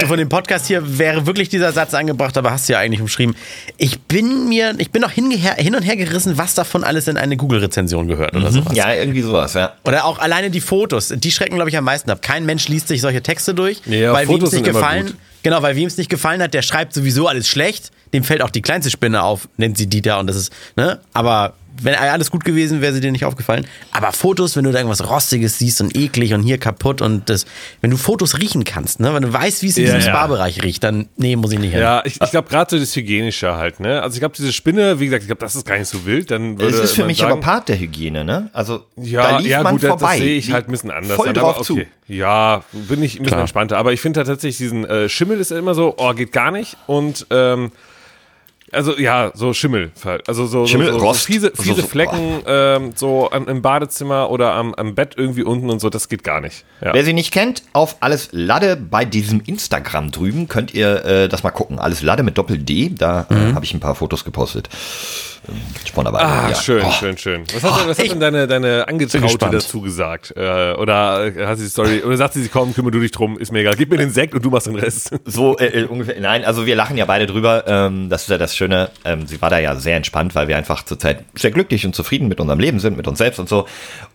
[0.00, 3.02] so, von dem Podcast hier wäre wirklich dieser Satz angebracht, aber hast du ja eigentlich
[3.02, 3.36] umschrieben.
[3.76, 7.18] Ich bin mir, ich bin noch hingeher, hin und her gerissen, was davon alles in
[7.18, 8.74] eine Google-Rezension gehört oder sowas.
[8.74, 9.74] Ja, irgendwie sowas, ja.
[9.84, 12.22] Oder auch alleine die Fotos, die schrecken, glaube ich, am meisten ab.
[12.22, 14.80] Kein Mensch liest sich solche Texte durch, Ja, weil Fotos wem es nicht sind immer
[14.80, 15.06] gefallen.
[15.06, 15.16] gut.
[15.46, 17.92] Genau, weil wem es nicht gefallen hat, der schreibt sowieso alles schlecht.
[18.12, 20.98] Dem fällt auch die kleinste Spinne auf, nennt sie Dieter und das ist, ne?
[21.12, 23.66] Aber wenn alles gut gewesen, wäre sie dir nicht aufgefallen.
[23.92, 27.46] Aber Fotos, wenn du da irgendwas Rostiges siehst und eklig und hier kaputt und das,
[27.80, 29.12] wenn du Fotos riechen kannst, ne?
[29.14, 30.14] Wenn du weißt, wie es in Ja, diesem ja.
[30.16, 31.80] Spa-Bereich riecht, dann, nee, muss ich nicht hin.
[31.80, 34.02] ja, ich, ich glaube gerade so das Hygienische halt, ne?
[34.02, 36.30] Also ich glaube, diese Spinne, wie gesagt, ich glaube, das ist gar nicht so wild.
[36.30, 38.50] Dann würde Es ist für mich sagen, aber Part der Hygiene, ne?
[38.52, 40.06] Also Ja, da lief ja man gut, das, vorbei.
[40.12, 41.16] das sehe ich halt ein bisschen anders.
[41.16, 41.74] Voll an, drauf aber zu.
[41.74, 41.86] okay.
[42.08, 43.40] Ja, bin ich ein bisschen Klar.
[43.40, 43.78] entspannter.
[43.78, 46.76] Aber ich finde tatsächlich diesen äh, Schimmel ist ja immer so, oh, geht gar nicht.
[46.86, 47.72] Und ähm,
[48.72, 49.92] also ja, so Schimmel.
[50.26, 51.20] Also so, Schimmel, so, so, Rost.
[51.22, 55.14] so fiese, So- fiese so- Flecken ähm, so am, im Badezimmer oder am, am Bett
[55.16, 56.64] irgendwie unten und so, das geht gar nicht.
[56.80, 56.92] Ja.
[56.94, 61.42] Wer sie nicht kennt, auf alles Lade bei diesem Instagram drüben könnt ihr äh, das
[61.42, 61.78] mal gucken.
[61.78, 64.68] Alles Lade mit Doppel D, da äh, habe ich ein paar Fotos gepostet.
[65.86, 66.54] Sponsorwerbung, Ah, ja.
[66.54, 67.44] schön, Oh, schön, schön.
[67.54, 70.32] Was hat, denn- was hat denn deine, deine Angetraute dazu gesagt?
[70.36, 73.12] Äh, oder äh, hat sie die Story, oder sagt sie, sie komm, kümmere du dich
[73.12, 73.76] drum, ist mir egal.
[73.76, 75.10] Gib mir den Sekt und du machst den Rest.
[75.24, 76.20] So äh, äh, ungefähr.
[76.20, 77.64] Nein, also wir lachen ja beide drüber.
[77.66, 78.90] Ähm, das ist ja das Schöne.
[79.04, 82.28] Ähm, sie war da ja sehr entspannt, weil wir einfach zurzeit sehr glücklich und zufrieden
[82.28, 83.66] mit unserem Leben sind, mit uns selbst und so.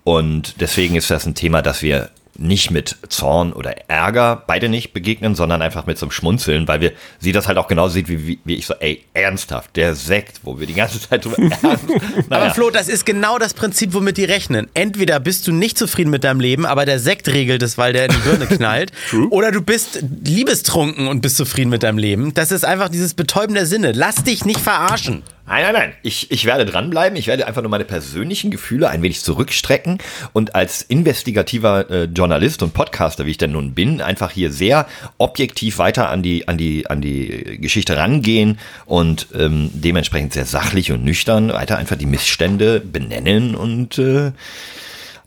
[0.04, 4.94] Und deswegen ist das ein Thema, das wir nicht mit Zorn oder Ärger, beide nicht
[4.94, 8.08] begegnen, sondern einfach mit so einem Schmunzeln, weil wir sie das halt auch genauso sieht
[8.08, 11.38] wie, wie, wie ich so, ey, ernsthaft, der Sekt, wo wir die ganze Zeit drüber
[11.62, 11.64] ernst,
[12.30, 12.44] naja.
[12.44, 14.68] Aber Flo, das ist genau das Prinzip, womit die rechnen.
[14.74, 18.06] Entweder bist du nicht zufrieden mit deinem Leben, aber der Sekt regelt es, weil der
[18.06, 18.92] in die Birne knallt.
[19.30, 22.34] oder du bist liebestrunken und bist zufrieden mit deinem Leben.
[22.34, 23.92] Das ist einfach dieses Betäuben der Sinne.
[23.92, 25.24] Lass dich nicht verarschen.
[25.52, 25.94] Nein, nein, nein.
[26.02, 27.18] Ich, ich werde dranbleiben.
[27.18, 29.98] Ich werde einfach nur meine persönlichen Gefühle ein wenig zurückstrecken
[30.32, 34.88] und als investigativer äh, Journalist und Podcaster, wie ich denn nun bin, einfach hier sehr
[35.18, 40.94] objektiv weiter an die, an die, an die Geschichte rangehen und ähm, dementsprechend sehr sachlich
[40.94, 44.32] und nüchtern weiter einfach die Missstände benennen und äh,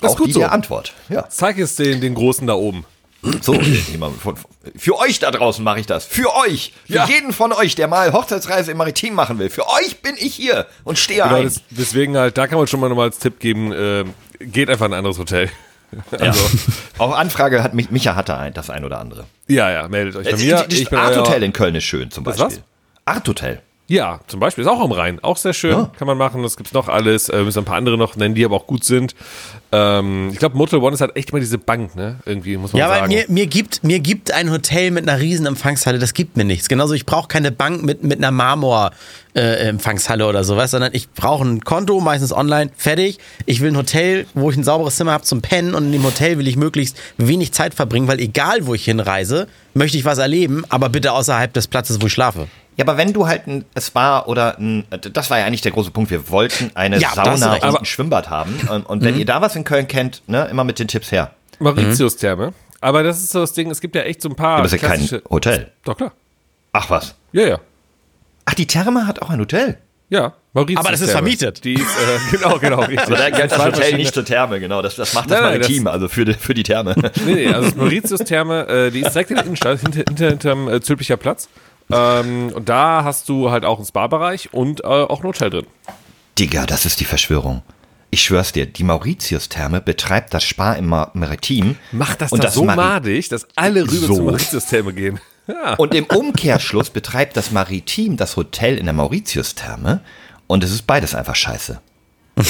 [0.01, 0.45] Das ist auch gut die so.
[0.45, 0.95] Antwort.
[1.11, 1.29] Ja.
[1.29, 2.87] Zeig es den, den Großen da oben.
[3.41, 3.59] So,
[4.77, 6.05] für euch da draußen mache ich das.
[6.05, 6.73] Für euch.
[6.87, 7.07] Für Ja.
[7.07, 9.49] jeden von euch, der mal Hochzeitsreise im Maritim machen will.
[9.51, 11.53] Für euch bin ich hier und stehe Genau, ein.
[11.71, 14.05] deswegen halt, da kann man schon mal nochmal als Tipp geben, äh,
[14.41, 15.51] geht einfach in ein anderes Hotel.
[16.11, 16.41] Also,
[16.99, 19.27] Auf Anfrage hat mich, Micha hatte ein, das ein oder andere.
[19.47, 20.57] ja, ja, meldet euch bei Das, mir.
[20.57, 22.47] das Ich bin Art Hotel in Köln ist schön zum Beispiel.
[22.47, 22.61] was?
[23.05, 23.61] Art Hotel.
[23.87, 25.91] Ja, zum Beispiel ist auch am Rhein, auch sehr schön, Ja.
[25.99, 26.43] kann man machen.
[26.43, 27.29] Das gibt's noch alles.
[27.29, 29.15] Äh, müssen ein paar andere noch nennen, die aber auch gut sind.
[29.73, 32.17] Ähm, ich glaube, Motel One ist halt echt mal diese Bank, ne?
[32.25, 33.13] Irgendwie muss man Ja, weil sagen.
[33.13, 36.69] mir, mir, gibt, mir gibt ein Hotel mit einer riesen Empfangshalle, das gibt mir nichts.
[36.69, 38.31] Genauso, ich brauche keine Bank mit, mit einer
[39.35, 43.19] Marmor-Empfangshalle oder sowas, sondern ich brauche ein Konto, meistens online, fertig.
[43.47, 46.05] Ich will ein Hotel, wo ich ein sauberes Zimmer habe zum Pennen und in dem
[46.05, 50.19] Hotel will ich möglichst wenig Zeit verbringen, weil egal, wo ich hinreise, möchte ich was
[50.19, 52.47] erleben, aber bitte außerhalb des Platzes, wo ich schlafe.
[52.77, 55.91] Ja, aber wenn du halt ein Spa oder ein, das war ja eigentlich der große
[55.91, 58.55] Punkt, wir wollten eine Ja, Sauna und ein Schwimmbad haben.
[58.69, 61.31] Und, und wenn ihr da was in Köln kennt, ne, immer mit den Tipps her.
[61.61, 62.53] Mauritius-Therme.
[62.81, 64.57] Aber das ist so das Ding, es gibt ja echt so ein paar.
[64.57, 65.71] Aber das ist ja kein Hotel.
[65.85, 66.13] Doch, klar.
[66.73, 67.15] Ach was.
[67.33, 67.61] Ja, ja.
[68.45, 69.79] Ach, die Therme hat auch ein Hotel.
[70.11, 70.81] Ja, Mauritius.
[70.81, 71.65] Aber das ist vermietet.
[71.65, 73.07] Die ist, äh, genau, genau, richtig.
[73.07, 74.83] Aber da gehört das Hotel nicht zur Therme, genau.
[74.83, 76.95] Das, das macht das Nein, nein, Maritim, also für die, für die Therme.
[77.25, 80.69] Nee, nee, also das Mauritius-Therme, äh, die ist direkt in der Innenstadt, hinter, hinter, hinterm
[80.69, 81.49] äh, Zülpicher Platz.
[81.91, 85.67] Ähm, und da hast du halt auch einen Spa-Bereich und äh, auch ein Hotel drin.
[86.39, 87.63] Digga, das ist die Verschwörung.
[88.11, 91.77] Ich schwör's dir, die Mauritius-Therme betreibt das Spa im Ma- Maritim.
[91.93, 94.15] Macht das, und da so Mari- madig, dass alle rüber So.
[94.15, 95.21] zur Mauritius-Therme gehen.
[95.47, 95.75] Ja.
[95.75, 100.01] Und im Umkehrschluss betreibt das Maritim das Hotel in der Mauritius-Therme.
[100.47, 101.83] Und es ist beides einfach scheiße.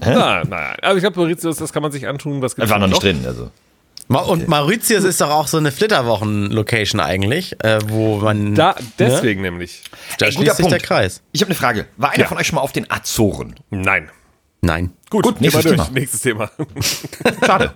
[0.00, 2.42] Na, nein, aber ich glaube, Mauritius, das kann man sich antun.
[2.42, 3.50] Was Das gibt's war noch nicht drin, also.
[4.08, 8.54] Und Mauritius ist doch auch so eine Flitterwochen-Location eigentlich, äh, wo man.
[8.54, 8.86] Da, ne?
[8.98, 9.82] deswegen nämlich.
[10.18, 11.22] Da Ey, schließt sich der Kreis.
[11.32, 11.86] Ich habe eine Frage.
[11.96, 12.26] War einer Ja.
[12.28, 13.54] von euch schon mal auf den Azoren?
[13.70, 14.10] Nein.
[14.60, 14.92] Nein.
[15.10, 15.76] Gut, Gut, nächstes durch.
[15.76, 15.88] Thema.
[15.92, 16.50] Nächstes Thema.
[17.46, 17.72] Schade.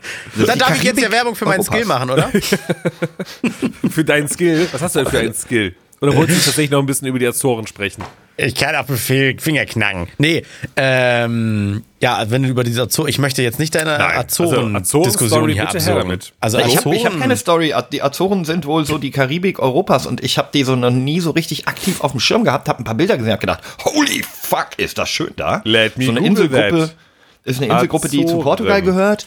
[0.47, 1.65] Dann darf ich jetzt ja Werbung für meinen.
[1.65, 2.31] Skill machen, oder?
[3.91, 4.69] für deinen Skill.
[4.73, 5.75] Was hast du denn für einen Skill?
[6.01, 8.05] Oder wolltest du tatsächlich noch ein bisschen über die Azoren sprechen?
[8.39, 10.09] Ich kann auf Befehl Finger knacken.
[10.19, 10.43] Nee,
[10.77, 14.77] ähm, ja, wenn du über diese Azoren, ich möchte jetzt nicht deine Nein, also Azoren-Diskussion
[14.77, 16.33] Azoren-Story hier damit.
[16.41, 17.75] Also Ich habe Azoren, hab keine Story.
[17.93, 21.21] Die Azoren sind wohl so die Karibik Europas und ich habe die so noch nie
[21.21, 24.23] so richtig aktiv auf dem Schirm gehabt, habe ein paar Bilder gesehen, habe gedacht, holy
[24.23, 25.63] fuck, ist das schön da.
[25.65, 26.97] Let me so eine Inselgruppe that.
[27.45, 28.43] ist eine Inselgruppe, die zu Azoren.
[28.43, 29.27] Portugal gehört.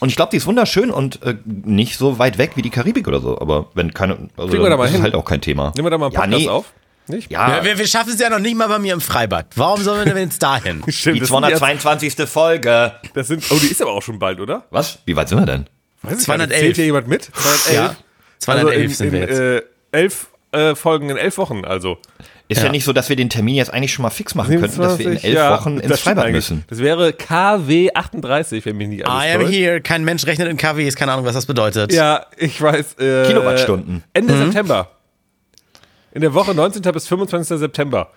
[0.00, 3.06] Und ich glaube, die ist wunderschön und äh, nicht so weit weg wie die Karibik
[3.06, 3.40] oder so.
[3.40, 5.02] Aber wenn keine, also Fliegen wir da mal ist hin.
[5.02, 5.72] halt auch kein Thema.
[5.76, 6.72] Nehmen wir da mal einen ja, Podcast nee, auf?
[7.08, 7.30] Nicht?
[7.30, 9.46] Ja, ja, wir, wir schaffen es ja noch nicht mal bei mir im Freibad.
[9.56, 10.82] Warum sollen wir denn jetzt dahin?
[10.88, 12.28] Stimmt, die das sind, jetzt, 222.
[12.28, 12.92] Folge.
[13.14, 14.64] das sind, oh, die ist aber auch schon bald, oder?
[14.70, 14.98] Was?
[15.04, 15.66] Wie weit sind wir denn?
[16.02, 16.28] Weiß ich 211.
[16.28, 16.64] gar nicht.
[16.64, 17.24] Zählt hier jemand mit?
[17.24, 17.74] 211?
[17.74, 17.96] Ja,
[18.38, 19.38] 211 also in, sind wir in, jetzt.
[19.40, 19.62] Äh,
[19.92, 21.98] elf äh, Folgen in elf Wochen, also.
[22.48, 22.66] Ist ja.
[22.66, 22.70] Ja.
[22.70, 25.06] nicht so, dass wir den Termin jetzt eigentlich schon mal fix machen könnten, dass wir
[25.06, 26.64] in 27, elf ja, Wochen ins Freibad müssen.
[26.68, 29.54] Das wäre KW 38, wenn mich nicht alles I am täuscht.
[29.54, 29.80] here.
[29.80, 30.94] Kein Mensch rechnet in KWs.
[30.94, 31.92] Keine Ahnung, was das bedeutet.
[31.92, 32.94] Ja, ich weiß.
[32.98, 34.04] Äh, Kilowattstunden.
[34.12, 34.90] Ende September.
[36.14, 36.82] In der Woche 19.
[36.92, 37.58] bis 25.
[37.58, 38.08] September.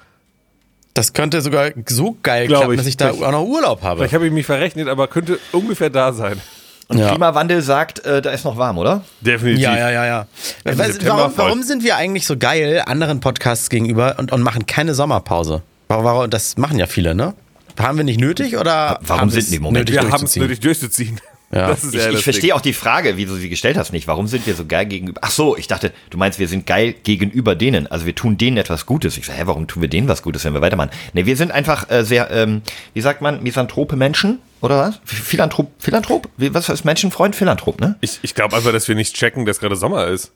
[0.93, 2.77] Das könnte sogar so geil Glaub klappen, ich.
[2.79, 3.99] dass ich da Vielleicht- auch noch Urlaub habe.
[3.99, 6.39] Vielleicht habe ich mich verrechnet, aber könnte ungefähr da sein.
[6.88, 7.10] Und Ja.
[7.10, 9.03] Klimawandel sagt, äh, da ist noch warm, oder?
[9.19, 9.62] Definitiv.
[9.63, 10.27] Ja, ja, ja, ja.
[10.63, 14.93] September warum, warum sind wir eigentlich so geil anderen Podcasts gegenüber und, und machen keine
[14.93, 15.63] Sommerpause?
[15.88, 17.34] Warum, warum, das machen ja viele, ne?
[17.79, 19.60] Haben wir nicht nötig oder Warum haben sind die?
[19.60, 21.19] Moment, Wir haben es nötig durchzuziehen.
[21.51, 21.67] Ja.
[21.67, 24.08] Das ist Ich, ich verstehe auch die Frage, wie du sie gestellt hast, nicht.
[24.08, 25.21] Warum sind wir so geil gegenüber?
[25.23, 27.88] Ach so, ich dachte, du meinst, wir sind geil gegenüber denen.
[27.88, 29.17] Also wir tun denen etwas Gutes.
[29.17, 30.89] Ich sage, hä, warum tun wir denen was Gutes, wenn wir weitermachen?
[31.13, 32.62] Ne, wir sind einfach äh, sehr, ähm,
[32.93, 34.99] wie sagt man, misanthrope Menschen, oder was?
[35.05, 36.29] Philanthrop, Philanthrop?
[36.38, 37.36] Was ist Menschenfreund?
[37.36, 37.95] Philanthrop, ne?
[38.01, 40.31] Ich, ich glaube einfach, dass wir nicht checken, dass gerade Sommer ist.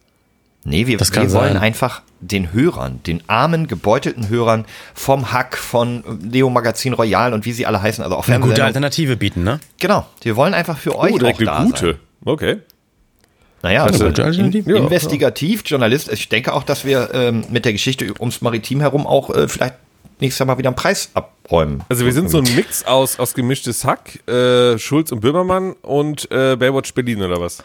[0.66, 1.62] Nee, wir, Das kann wir wollen sein.
[1.62, 7.54] einfach den Hörern, den armen, gebeutelten Hörern vom Hack, von Leo Magazin Royal und wie
[7.54, 8.64] sie alle heißen, also auch eine gute.
[8.64, 9.60] Alternative bieten, ne?
[9.80, 11.86] Genau, wir wollen einfach für euch Oh, direkt auch da eine gute.
[11.86, 11.96] sein.
[12.26, 12.58] Okay.
[13.62, 16.12] Naja, also in, Ja, investigativ, Journalist.
[16.12, 19.76] Ich denke auch, dass wir ähm, mit der Geschichte ums Maritim herum auch äh, vielleicht
[20.22, 21.84] nächstes Jahr mal wieder einen Preis abräumen.
[21.90, 26.30] Also wir sind so ein Mix aus, aus gemischtes Hack, äh, Schulz und Böhmermann und
[26.32, 27.64] äh, Baywatch Berlin oder was?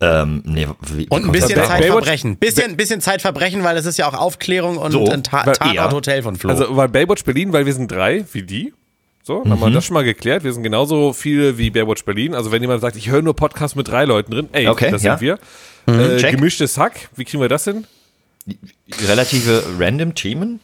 [0.00, 2.36] Ähm, nee, wie, Und ein bisschen Zeitverbrechen.
[2.36, 6.22] Bisschen, bisschen Zeitverbrechen, weil es ist ja auch Aufklärung und So, ein Ta weil- Tatort-Hotel
[6.22, 6.50] von Flo.
[6.50, 8.74] Also weil Baywatch Berlin, weil wir sind drei, wie die.
[9.22, 9.60] So, haben Mhm.
[9.60, 10.44] wir das schon mal geklärt.
[10.44, 12.34] Wir sind genauso viele wie Baywatch Berlin.
[12.34, 15.02] Also wenn jemand sagt, ich höre nur Podcasts mit drei Leuten drin, ey, Okay, das
[15.02, 15.16] ja.
[15.18, 15.38] sind
[15.86, 15.92] wir.
[15.92, 16.32] Äh, check.
[16.36, 17.86] gemischtes Hack, wie kriegen wir das hin?
[19.08, 20.60] Relative random Themen?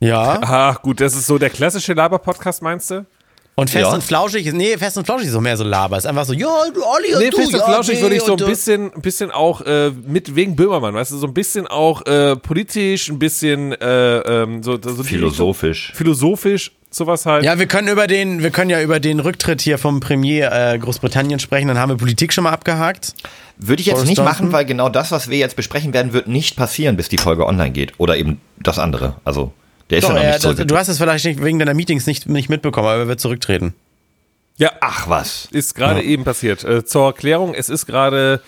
[0.00, 0.38] ja.
[0.42, 3.06] Ah, gut, das ist so der klassische Laber-Podcast, meinst du?
[3.58, 3.92] Und fest Ja.
[3.92, 5.96] und flauschig ist, nee, fest und flauschig ist so mehr so Laber.
[5.98, 8.14] Ist einfach so, ja, du Olli und Nee, du, fest und ja, flauschig nee, würde
[8.16, 11.34] ich so ein bisschen, ein bisschen auch äh, mit wegen Böhmermann, weißt du, so ein
[11.34, 15.92] bisschen auch äh, politisch, ein bisschen äh, ähm, so, so Philosophisch.
[15.94, 17.44] Philosophisch, sowas halt.
[17.44, 20.78] Ja, wir können über den, wir können ja über den Rücktritt hier vom Premier äh,
[20.78, 21.66] Großbritannien sprechen.
[21.68, 23.14] Dann haben wir Politik schon mal abgehakt.
[23.58, 24.32] Würde ich jetzt Boris nicht Johnson?
[24.46, 27.44] machen, weil genau das, was wir jetzt besprechen werden, wird nicht passieren, bis die Folge
[27.44, 27.94] online geht.
[27.98, 29.16] Oder eben das andere.
[29.24, 29.52] Also,
[29.90, 30.68] der ist Doch, ja noch nicht das, zurückgetreten.
[30.68, 33.74] du hast es vielleicht nicht, wegen deiner Meetings nicht, nicht mitbekommen, aber er wird zurücktreten.
[34.56, 35.48] ja Ach was.
[35.50, 36.64] Ist gerade eben passiert.
[36.64, 38.40] Äh, zur Erklärung, es ist gerade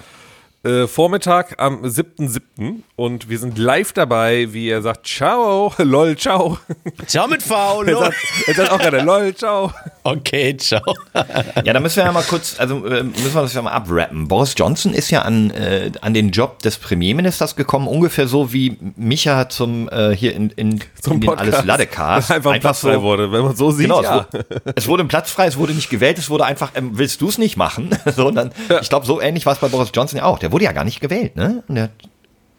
[0.63, 2.83] äh, Vormittag am 7.7.
[2.97, 6.59] und wir sind live dabei, wie er sagt, ciao, lol, ciao.
[7.07, 8.05] Ciao mit V, Er lol.
[8.05, 9.73] sagt, er sagt auch gerade, lol, ciao.
[10.03, 10.83] Okay, ciao.
[11.65, 14.29] Ja, da müssen wir ja mal kurz, also äh, müssen wir das ja mal abrappen.
[14.29, 18.77] Boris Johnson ist ja an, äh, an den Job des Premierministers gekommen, ungefähr so wie
[18.97, 22.31] Micha zum äh, hier in, in, in den alles Ladecast.
[22.31, 24.27] Das einfach, einfach frei wurde, wenn man so sieht, Genau, ja.
[24.31, 26.91] es, wurde, es wurde ein Platz frei, es wurde nicht gewählt, es wurde einfach, ähm,
[26.95, 27.91] willst du es nicht machen?
[28.15, 30.39] Sondern ich glaube, so ähnlich war es bei Boris Johnson ja auch.
[30.39, 31.63] Der wurde ja gar nicht gewählt, ne?
[31.69, 31.91] Und der,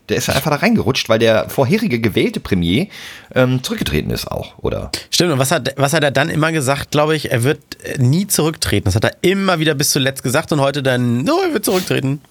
[0.10, 2.88] der ist ja einfach da reingerutscht, weil der vorherige gewählte Premier
[3.34, 4.92] ähm, zurückgetreten ist auch, oder?
[5.10, 7.98] Stimmt, und was hat, was hat er dann immer gesagt, glaube ich, er wird äh,
[8.02, 8.86] nie zurücktreten.
[8.86, 12.22] Das hat er immer wieder bis zuletzt gesagt und heute dann, no, er wird zurücktreten.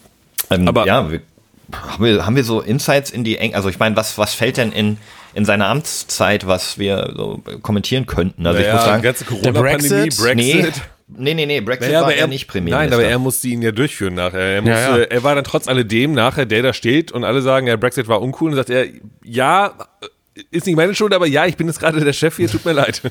[0.50, 1.20] Ähm, Aber- ja, wir,
[1.72, 4.56] haben, wir, haben wir so Insights in die Eng, also ich meine, was, was fällt
[4.56, 4.98] denn in,
[5.34, 8.46] in seiner Amtszeit, was wir so kommentieren könnten?
[8.46, 10.16] Also ich muss die sagen, ganze Corona-Pandemie, Brexit?
[10.18, 10.54] Brexit.
[10.64, 10.72] nee,
[11.34, 12.96] nee, nee, Brexit Naja, war aber er er nicht Premierminister.
[12.96, 14.38] Nein, aber er musste ihn ja durchführen nachher.
[14.40, 15.04] Er, musste, Ja, ja.
[15.04, 18.22] er war dann trotz alledem nachher der da steht und alle sagen, ja, Brexit war
[18.22, 18.86] uncool und sagt er,
[19.24, 19.74] ja,
[20.50, 22.72] ist nicht meine Schuld, aber ja, ich bin jetzt gerade der Chef hier, tut mir
[22.72, 23.02] leid.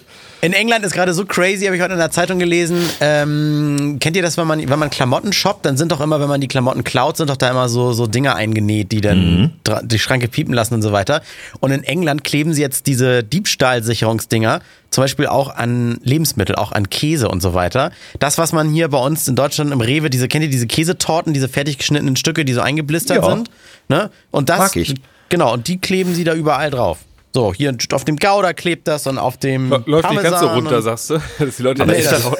[0.42, 2.82] In England ist gerade so crazy, habe ich heute in der Zeitung gelesen.
[3.02, 6.30] Ähm, kennt ihr das, wenn man, wenn man Klamotten shoppt, dann sind doch immer, wenn
[6.30, 9.82] man die Klamotten klaut, sind doch da immer so, so Dinger eingenäht, die dann dra-
[9.84, 11.22] die Schranke piepen lassen und so weiter.
[11.60, 14.62] Und in England kleben sie jetzt diese Diebstahlsicherungsdinger
[14.92, 17.92] zum Beispiel auch an Lebensmittel, auch an Käse und so weiter.
[18.18, 21.32] Das, was man hier bei uns in Deutschland im Rewe, diese, kennt ihr diese Käsetorten,
[21.34, 23.30] diese fertig geschnittenen Stücke, die so eingeblistert Ja.
[23.36, 23.52] sind?
[23.88, 24.10] Ne?
[24.32, 24.96] Und das, Mag ich.
[25.30, 26.98] genau, und die kleben sie da überall drauf.
[27.34, 30.56] So, hier auf dem Gouda klebt das und auf dem Läuft nicht ganz so Parmesan
[30.56, 31.20] runter, sagst du?
[31.40, 32.32] Dass die Leute Aber nicht ist das,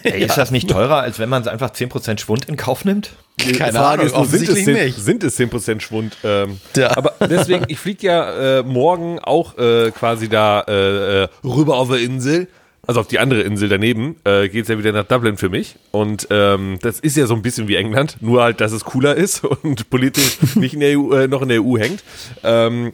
[0.02, 3.12] ey, ist das nicht teurer, als wenn man einfach 10% Schwund in Kauf nimmt?
[3.38, 4.98] Keine Frage Ahnung, ist sind es, offensichtlich 10, nicht.
[4.98, 6.16] sind es 10% Schwund?
[6.24, 6.96] Ähm, Ja.
[6.96, 11.88] Aber deswegen, ich fliege ja äh, morgen auch äh, quasi da äh, äh, rüber auf
[11.88, 12.48] der Insel.
[12.88, 15.76] Also auf die andere Insel daneben äh, geht es ja wieder nach Dublin für mich.
[15.90, 19.14] Und ähm, das ist ja so ein bisschen wie England, nur halt, dass es cooler
[19.14, 22.02] ist und politisch nicht in der EU, äh, noch in der EU hängt.
[22.42, 22.92] Ähm,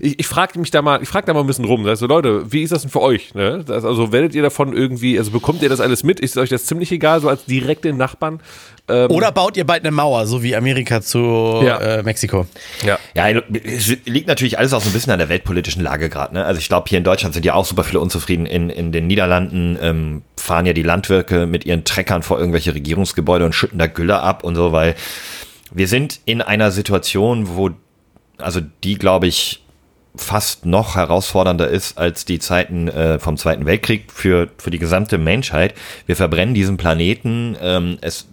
[0.00, 1.84] ich ich frage mich da mal, ich frage da mal ein bisschen rum.
[1.84, 3.34] Da so, Leute, wie ist das denn für euch?
[3.34, 3.62] Ne?
[3.66, 6.18] Das, also werdet ihr davon irgendwie, also bekommt ihr das alles mit?
[6.18, 8.40] Ist euch das ziemlich egal, so als direkte Nachbarn?
[8.88, 11.76] Ähm, Oder baut ihr bald eine Mauer, so wie Amerika zu Ja.
[11.78, 12.46] äh, Mexiko?
[12.86, 12.98] ja.
[13.14, 16.34] Ja, es liegt natürlich alles auch so ein bisschen an der weltpolitischen Lage gerade.
[16.34, 16.44] Ne?
[16.44, 18.46] Also ich glaube, hier in Deutschland sind ja auch super viele unzufrieden.
[18.46, 19.25] In, in den Niederlanden
[19.80, 24.20] ähm, fahren ja die Landwirke mit ihren Treckern vor irgendwelche Regierungsgebäude und schütten da Gülle
[24.20, 24.94] ab und so, weil
[25.72, 27.70] wir sind in einer Situation, wo,
[28.38, 29.62] also die, glaube ich,
[30.16, 35.18] fast noch herausfordernder ist als die Zeiten äh, vom Zweiten Weltkrieg für, für die gesamte
[35.18, 35.74] Menschheit.
[36.06, 37.56] Wir verbrennen diesen Planeten.
[37.60, 38.26] Ähm, es,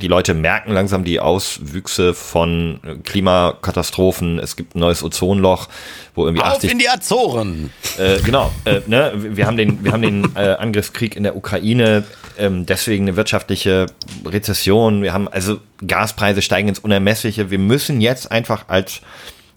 [0.00, 4.38] die Leute merken langsam die Auswüchse von äh, Klimakatastrophen.
[4.38, 5.68] Es gibt ein neues Ozonloch,
[6.14, 7.70] wo irgendwie Auf 80 in die Azoren!
[7.98, 12.04] äh, genau, äh, ne, wir haben den, wir haben den äh, Angriffskrieg in der Ukraine,
[12.38, 13.86] ähm, deswegen eine wirtschaftliche
[14.24, 15.02] Rezession.
[15.02, 17.50] Wir haben also Gaspreise steigen ins Unermessliche.
[17.50, 19.00] Wir müssen jetzt einfach als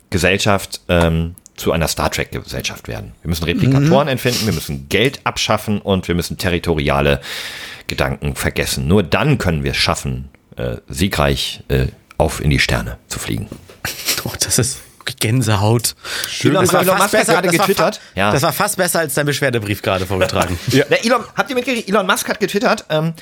[0.10, 3.14] Gesellschaft ähm, zu einer Star Trek Gesellschaft werden.
[3.22, 7.22] Wir müssen Replikatoren entfinden, wir müssen Geld abschaffen und wir müssen territoriale
[7.88, 8.88] Gedanken vergessen.
[8.88, 11.88] Nur dann können wir es schaffen, äh, siegreich äh,
[12.18, 13.48] auf in die Sterne zu fliegen.
[14.26, 14.80] Oh, das ist
[15.20, 15.96] Gänsehaut.
[16.44, 17.96] Elon, Das war Elon Musk hat besser, gerade das war, getwittert.
[18.16, 20.58] fa- das war fast besser als dein Beschwerdebrief gerade vorgetragen.
[20.72, 20.86] Ja.
[20.86, 21.90] Der Elon, habt ihr mitgekriegt?
[21.90, 23.14] Elon Musk hat getwittert, ähm,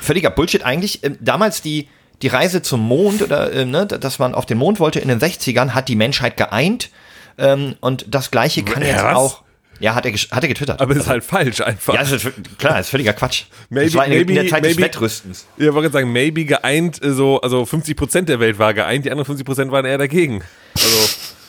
[0.00, 1.04] völliger Bullshit eigentlich.
[1.04, 1.88] Ähm, damals die,
[2.22, 5.20] die Reise zum Mond oder äh, ne, dass man auf den Mond wollte in den
[5.20, 6.88] 60ern, hat die Menschheit geeint.
[7.36, 9.14] Ähm, und das gleiche kann jetzt Was?
[9.16, 9.42] auch.
[9.80, 10.80] Ja, hat er, hat er getwittert.
[10.80, 11.94] Aber ist halt falsch einfach.
[11.94, 12.26] ja, das ist,
[12.58, 13.44] klar, das ist völliger Quatsch.
[13.70, 15.46] Maybe- das war in, in der maybe- Zeit des maybe- Wettrüstens.
[15.58, 19.04] Ja, ich wollte gerade sagen, maybe geeint, äh, so, also 50% der Welt war geeint,
[19.04, 20.42] die anderen 50% waren eher dagegen.
[20.74, 20.96] Also,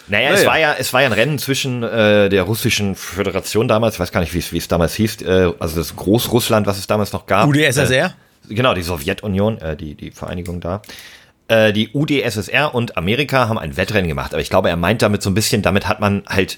[0.10, 0.50] Naja, es Naja.
[0.50, 4.13] war ja, es war ja ein Rennen zwischen äh, der russischen Föderation damals, ich weiß
[4.13, 7.12] gar nicht, wie es wie es damals hieß, äh, also das Großrussland, was es damals
[7.12, 7.46] noch gab.
[7.50, 8.13] UdSSR?
[8.50, 10.82] Äh, genau, die Sowjetunion, äh, die, die Vereinigung da.
[11.50, 15.22] Äh, die UdSSR und Amerika haben ein Wettrennen gemacht, aber ich glaube, er meint damit
[15.22, 16.58] so ein bisschen, damit hat man halt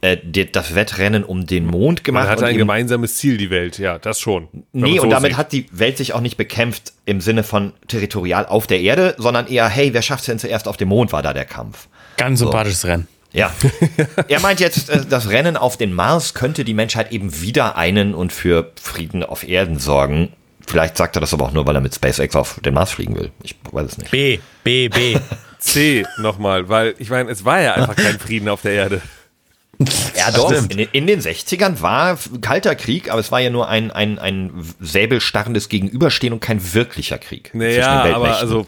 [0.00, 0.16] äh,
[0.52, 2.24] das Wettrennen um den Mond gemacht.
[2.24, 3.78] Man hat ein gemeinsames Ziel, die Welt.
[3.78, 4.48] Ja, das schon.
[4.72, 5.38] Nee, man und so damit sieht.
[5.38, 9.48] hat die Welt sich auch nicht bekämpft im Sinne von territorial auf der Erde, sondern
[9.48, 11.88] eher, hey, wer schafft es denn zuerst auf dem Mond, war da der Kampf.
[12.16, 13.08] Ganz sympathisches Rennen.
[13.32, 13.52] Ja.
[14.28, 18.14] er meint jetzt, äh, das Rennen auf den Mars könnte die Menschheit eben wieder einen
[18.14, 20.32] und für Frieden auf Erden sorgen.
[20.66, 23.16] Vielleicht sagt er das aber auch nur, weil er mit SpaceX auf den Mars fliegen
[23.16, 23.32] will.
[23.42, 24.10] Ich weiß es nicht.
[24.10, 25.16] B, B, B.
[25.58, 29.02] C nochmal, weil ich meine, es war ja einfach kein Frieden auf der Erde.
[30.16, 30.50] Ja, doch.
[30.52, 34.18] In, den- in den 60ern war kalter Krieg, aber es war ja nur ein, ein,
[34.18, 37.50] ein säbelstarrendes Gegenüberstehen und kein wirklicher Krieg.
[37.50, 38.66] zwischen den Naja, aber also.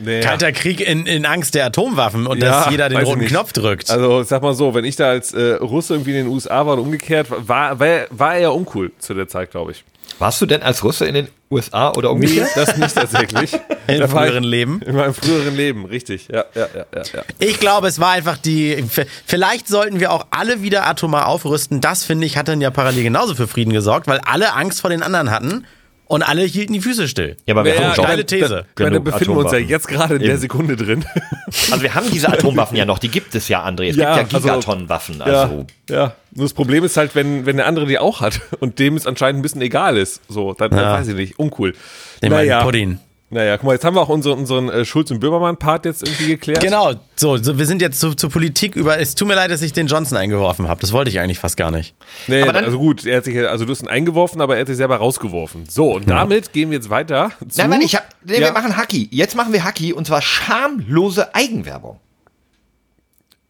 [0.00, 0.20] Naja.
[0.22, 3.26] Kalter Krieg in, in Angst der Atomwaffen und Ja, dass jeder den roten.
[3.26, 3.90] Knopf drückt.
[3.90, 6.74] Also sag mal so, wenn ich da als äh, Russe irgendwie in den USA war
[6.74, 9.82] und umgekehrt, war, war, war er uncool zu der Zeit, glaube ich.
[10.18, 12.50] Warst du denn als Russe in den USA oder Nee, umgekehrt?
[12.56, 13.52] das nicht tatsächlich.
[13.86, 14.80] In ich- früheren Leben.
[14.82, 16.28] In meinem früheren Leben, richtig.
[16.32, 17.22] Ja, ja, ja, ja.
[17.38, 18.84] Ich glaube, es war einfach die.
[19.26, 21.80] Vielleicht sollten wir auch alle wieder atomar aufrüsten.
[21.80, 24.90] Das, finde ich, hat dann ja parallel genauso für Frieden gesorgt, weil alle Angst vor
[24.90, 25.64] den anderen hatten
[26.08, 27.36] und alle hielten die Füße still.
[27.46, 28.64] Ja, aber wir Naja, haben doch, geile These.
[28.74, 30.40] Da, da, befinden wir uns ja jetzt gerade in der Eben.
[30.40, 31.04] Sekunde drin.
[31.46, 33.90] also wir haben diese Atomwaffen ja noch, die gibt es ja, André.
[33.90, 35.20] Es Ja, gibt ja also- Gigatonnenwaffen.
[35.22, 36.14] Also, ja, ja.
[36.34, 39.06] Nur das Problem ist halt, wenn, wenn der andere die auch hat und dem es
[39.06, 40.92] anscheinend ein bisschen egal ist, so, dann, dann Ja.
[40.94, 41.74] weiß ich nicht, uncool.
[42.22, 42.98] Den meinen Pudding.
[43.30, 46.28] Naja, guck mal, jetzt haben wir auch unseren, unseren äh, Schulz- und Böhmermann-Part jetzt irgendwie
[46.28, 46.60] geklärt.
[46.62, 48.98] Genau, so, so wir sind jetzt zu, zur Politik über.
[48.98, 50.80] Es tut mir leid, dass ich den Johnson eingeworfen habe.
[50.80, 51.94] Das wollte ich eigentlich fast gar nicht.
[52.26, 54.60] Nee, Aber dann- also gut, er hat sich, also du hast ihn eingeworfen, aber er
[54.62, 55.66] hat sich selber rausgeworfen.
[55.68, 57.58] So, und damit gehen wir jetzt weiter zu...
[57.60, 58.46] Nein, nein, ich hab, nee, Ja.
[58.46, 59.08] wir machen Hacky.
[59.10, 62.00] Jetzt machen wir Hacky und zwar schamlose Eigenwerbung.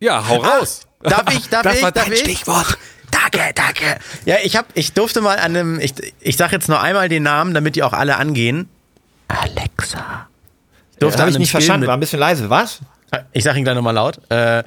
[0.01, 0.83] Ja, hau raus.
[1.03, 2.19] Darf ich, darf Das ich, war darf dein ich?
[2.21, 2.79] Stichwort.
[3.13, 3.99] Danke, danke.
[4.27, 7.23] Ja, ich hab, ich durfte mal an einem, ich, ich sag jetzt nur einmal den
[7.23, 8.69] Namen, damit die auch alle angehen.
[9.29, 10.29] Alexa.
[10.93, 12.51] Ich durfte Das habe an ich nicht Spiel verstanden, war ein bisschen leise.
[12.51, 12.81] Was?
[13.33, 14.19] Ich sag ihn gleich nochmal laut.
[14.31, 14.63] Äh,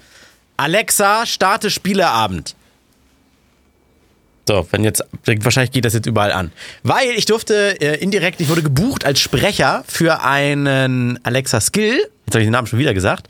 [0.58, 2.56] Alexa, starte Spieleabend.
[4.48, 6.52] So, wenn jetzt, wahrscheinlich geht das jetzt überall an.
[6.84, 11.98] Weil ich durfte äh, indirekt, ich wurde gebucht als Sprecher für einen Alexa Skill.
[12.26, 13.28] Jetzt habe ich den Namen schon wieder gesagt.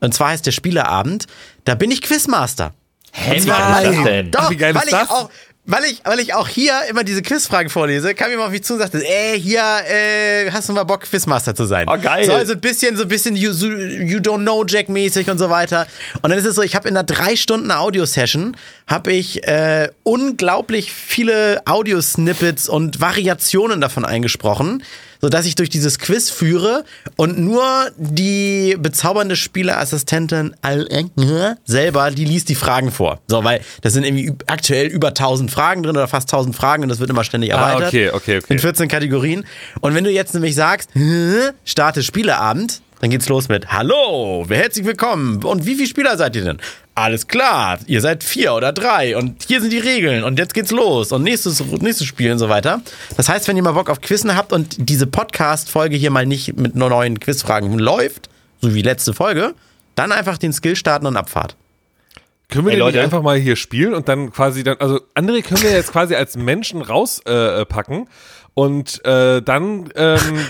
[0.00, 1.26] Und zwar heißt der Spieleabend.
[1.64, 2.72] Da bin ich Quizmaster.
[3.12, 4.30] Hä, Und wie geil ist das denn?
[4.30, 5.10] Doch, Ach, wie geil weil ist ich das?
[5.10, 5.30] auch,
[5.66, 8.74] weil ich, weil ich auch hier immer diese Quizfragen vorlese, kam jemand auf mich zu
[8.74, 11.88] und sagte, ey, hier, äh, hast du mal Bock, Quizmaster zu sein?
[11.88, 12.24] Oh, geil.
[12.24, 15.50] So, also ein bisschen, so ein bisschen you, you don't know Jack mäßig und so
[15.50, 15.86] weiter.
[16.22, 19.88] Und dann ist es so, ich habe in einer drei Stunden Audio-Session habe ich äh,
[20.04, 24.84] unglaublich viele Audio-Snippets und Variationen davon eingesprochen,
[25.20, 26.84] so dass ich durch dieses Quiz führe
[27.16, 27.62] und nur
[27.96, 30.88] die bezaubernde Spielerassistentin Al-
[31.64, 33.20] selber, die liest die Fragen vor.
[33.28, 36.88] So, weil das sind irgendwie aktuell über 1000 Fragen drin oder fast 1000 Fragen und
[36.88, 37.88] das wird immer ständig Ah, erweitert.
[37.88, 38.52] okay, okay, okay.
[38.52, 39.44] In 14 Kategorien.
[39.80, 40.90] Und wenn du jetzt nämlich sagst,
[41.64, 45.44] starte Spieleabend, dann geht's los mit Hallo, herzlich willkommen.
[45.44, 46.58] Und wie viele Spieler seid ihr denn?
[46.98, 50.70] Alles klar, ihr seid vier oder drei und hier sind die Regeln und jetzt geht's
[50.70, 52.80] los und nächstes, nächstes Spiel und so weiter.
[53.18, 56.56] Das heißt, wenn ihr mal Bock auf Quizzen habt und diese Podcast-Folge hier mal nicht
[56.56, 58.30] mit nur neuen Quizfragen läuft,
[58.62, 59.52] so wie letzte Folge,
[59.94, 61.54] dann einfach den Skill starten und Abfahrt.
[62.48, 63.04] Können wir Ey, den nicht Leute.
[63.04, 66.38] einfach mal hier spielen und dann quasi dann, also André können wir jetzt quasi als
[66.38, 68.08] Menschen rauspacken äh, packen
[68.56, 70.46] und äh, dann ähm,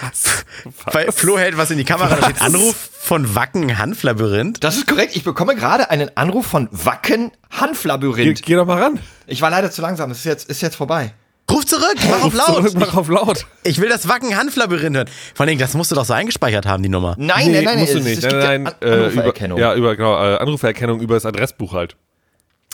[0.00, 0.44] was?
[0.92, 4.62] Weil Flo hält was in die Kamera, da steht Anruf von Wacken Hanflabyrinth.
[4.64, 5.14] Das ist korrekt.
[5.16, 8.42] Ich bekomme gerade einen Anruf von Wacken Geh, Hanflabyrinth.
[8.42, 8.98] geh doch mal ran.
[9.26, 10.10] Ich war leider zu langsam.
[10.12, 11.12] Es ist jetzt, ist jetzt vorbei.
[11.50, 12.74] Ruf zurück, mach auf Ruf zurück, laut.
[12.76, 13.46] Mach auf laut.
[13.64, 15.08] Ich will das Wacken Hanflabyrinth hören.
[15.34, 17.14] Vor allem, das musst du doch so eingespeichert haben, die Nummer.
[17.18, 18.18] Nein, Nee, nein, nein, musst du es- nicht.
[18.18, 19.58] Es gibt nein, nein, ja äh, An- über, Anrufererkennung.
[19.58, 21.96] ja, über genau, äh, Anrufererkennung über das Adressbuch halt.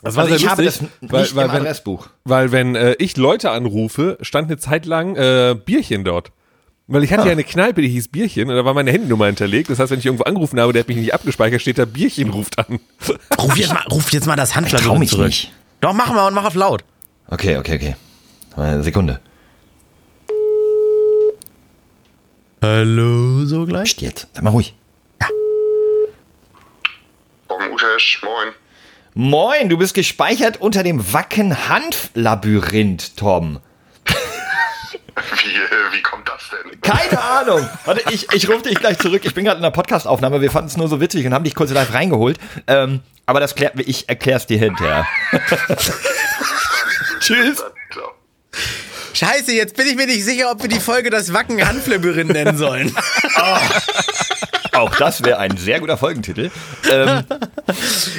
[0.03, 2.09] Das war also ich sehr habe das lustig, n- weil, nicht weil, im wenn, Adressbuch.
[2.25, 6.33] weil wenn äh, ich Leute anrufe, stand eine Zeit lang äh, Bierchen dort.
[6.89, 7.27] Weil ich hatte Ah.
[7.27, 9.71] ja eine Kneipe, die hieß Bierchen und da war meine Handynummer hinterlegt.
[9.71, 12.31] Das heißt, wenn ich irgendwo angerufen habe, der hat mich nicht abgespeichert, steht da Bierchen
[12.31, 12.81] ruft an.
[13.39, 14.55] Ruf jetzt mal, ruf jetzt mal das
[14.99, 15.27] mich zurück.
[15.27, 15.53] nicht.
[15.81, 16.85] Doch, mach mal und mach auf laut.
[17.29, 17.97] Okay, okay, okay.
[18.57, 19.21] Eine Sekunde.
[22.61, 23.85] Hallo, so gleich?
[23.97, 24.29] Psst, jetzt.
[24.35, 24.75] Sag mal ruhig.
[27.49, 28.53] Morgen Utesch, moin.
[29.15, 33.61] Moin, du bist gespeichert unter dem Wacken-Hanf-Labyrinth, Tom.
[34.07, 34.15] Wie,
[35.55, 36.81] äh, wie kommt das denn?
[36.81, 37.69] Keine Ahnung.
[37.85, 39.21] Warte, ich, ich rufe dich gleich zurück.
[39.25, 40.41] Ich bin gerade in der Podcast-Aufnahme.
[40.41, 42.39] Wir fanden es nur so witzig und haben dich kurz live reingeholt.
[42.67, 45.07] Ähm, aber das klärt, ich erklär's dir hinterher.
[47.21, 47.63] Tschüss.
[49.13, 52.57] Scheiße, jetzt bin ich mir nicht sicher, ob wir die Folge das Wacken Hanflabyrinth nennen
[52.57, 52.97] sollen.
[54.73, 56.51] Auch das wäre ein sehr guter Folgentitel.
[56.91, 57.25] Ähm,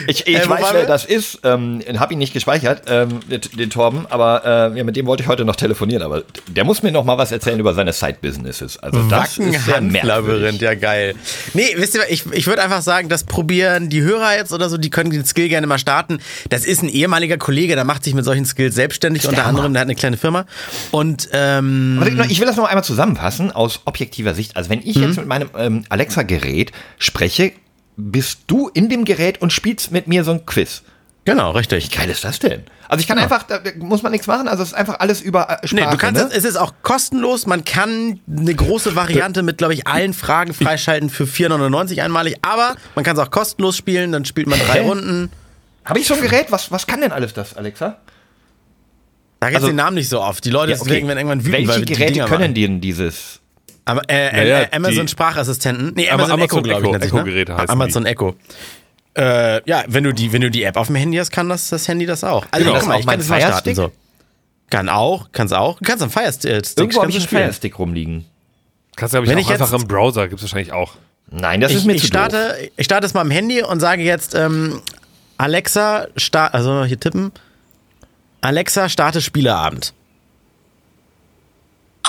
[0.07, 0.85] Ich, ich Äh, weiß, wer wir?
[0.87, 1.39] das ist.
[1.43, 5.23] Ähm, habe ihn nicht gespeichert, ähm, den, den Torben, aber äh, ja, mit dem wollte
[5.23, 6.01] ich heute noch telefonieren.
[6.03, 8.77] Aber der muss mir noch mal was erzählen über seine Side-Businesses.
[8.77, 10.61] Also das ist sehr merkwürdig.
[10.61, 11.15] ja geil.
[11.53, 14.77] Nee, wisst ihr, ich, ich würde einfach sagen, das probieren die Hörer jetzt oder so,
[14.77, 16.19] die können den Skill gerne mal starten.
[16.49, 19.49] Das ist ein ehemaliger Kollege, der macht sich mit solchen Skills selbstständig, unter Hammer.
[19.49, 20.45] anderem, der hat eine kleine Firma.
[20.91, 24.55] Und ähm, ich will das noch einmal zusammenfassen aus objektiver Sicht.
[24.55, 25.03] Also wenn ich Mhm.
[25.03, 25.85] jetzt mit meinem ähm,
[26.43, 27.51] Alexa-Gerät spreche,
[27.95, 30.83] bist du in dem Gerät und spielst mit mir so ein Quiz.
[31.25, 31.91] genau, richtig.
[31.91, 32.63] Wie geil ist das denn?
[32.89, 35.49] Also ich kann einfach, da muss man nichts machen, also es ist einfach alles über
[35.63, 35.85] äh, Sprache.
[35.85, 36.27] Nee, du kannst ne?
[36.29, 37.45] es, es ist auch kostenlos.
[37.47, 42.35] Man kann eine große Variante mit, glaube ich, allen Fragen freischalten für 4,99 einmalig.
[42.41, 44.11] Aber man kann es auch kostenlos spielen.
[44.11, 44.87] Dann spielt man drei Hä?
[44.87, 45.31] Runden.
[45.85, 46.47] Habe ich so ein Gerät?
[46.51, 47.97] Was, was kann denn alles das, Alexa?
[49.39, 50.43] Da gibt Also- den Namen nicht so oft.
[50.45, 50.85] Die Leute Ja, okay.
[50.89, 52.53] deswegen werden irgendwann wütend, Welche Geräte können machen.
[52.53, 53.39] denn dieses?
[53.85, 55.93] Aber, äh, äh, Naja, äh, Amazon die- Sprachassistenten.
[55.95, 57.19] Nee, Amazon, Echo, Amazon glaube ich, Echo- nennt sich, ne?
[57.19, 58.35] Echo-Geräte heißen Amazon Echo.
[59.15, 61.69] Äh, ja, wenn du, die, wenn du die App auf dem Handy hast, kann das,
[61.69, 62.45] das Handy das auch.
[62.51, 62.79] Also, Genau.
[62.79, 63.75] guck mal, Auch ich mein kann das mal starten.
[63.75, 63.91] So.
[64.69, 65.77] Kann auch, kannst auch.
[65.77, 67.43] Du kannst am Firestick Irgendwo habe kannst ich du einen.
[67.45, 68.25] Firestick rumliegen.
[68.95, 70.93] Kannst du, glaube Wenn ich, ich auch einfach jetzt- im Browser, gibt es wahrscheinlich auch.
[71.29, 72.21] Nein, das ist Ich, mir ich, zu doof.
[72.27, 74.81] starte, ich starte es mal am Handy und sage jetzt, ähm,
[75.37, 77.31] Alexa, start, also hier tippen.
[78.41, 79.93] Alexa, starte Spieleabend.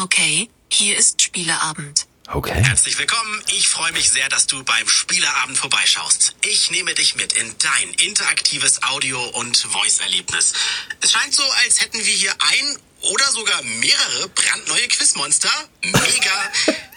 [0.03, 2.07] Okay, hier ist Spieleabend.
[2.27, 2.53] Okay.
[2.53, 3.43] Herzlich willkommen.
[3.49, 6.35] Ich freue mich sehr, dass du beim Spieleabend vorbeischaust.
[6.43, 10.53] Ich nehme dich mit in dein interaktives Audio- und Voice-Erlebnis.
[11.01, 15.51] Es scheint so, als hätten wir hier ein oder sogar mehrere brandneue Quizmonster.
[15.83, 16.53] Mega.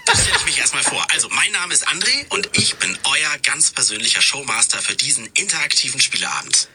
[0.06, 1.06] Das stelle ich mich erstmal vor.
[1.12, 6.00] Also, mein Name ist André und ich bin euer ganz persönlicher Showmaster für diesen interaktiven
[6.00, 6.70] Spieleabend.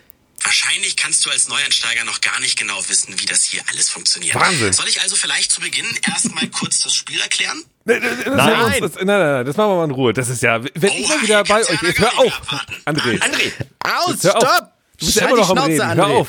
[0.44, 4.34] Wahrscheinlich kannst du als Neueinsteiger noch gar nicht genau wissen, wie das hier alles funktioniert.
[4.34, 4.72] Wahnsinn.
[4.72, 7.62] Soll ich also vielleicht zu Beginn erstmal kurz das Spiel erklären?
[7.84, 8.36] Nein, Nein.
[8.36, 8.80] nein.
[8.80, 10.12] Das, nein, nein, nein, das machen wir mal in Ruhe.
[10.12, 12.40] Das ist ja, wenn ich mal wieder bei euch, jetzt hör auf,
[12.84, 13.20] André.
[13.20, 13.52] André,
[13.84, 14.72] Aus, Hör stopp!
[14.98, 15.96] Du bist ja immer die noch am Schnauze, Reden.
[15.96, 16.16] Hör André.
[16.16, 16.28] auf.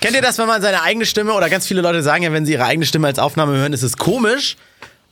[0.00, 2.44] Kennt ihr das, wenn man seine eigene Stimme oder ganz viele Leute sagen ja, wenn
[2.44, 4.56] sie ihre eigene Stimme als Aufnahme hören, ist es komisch.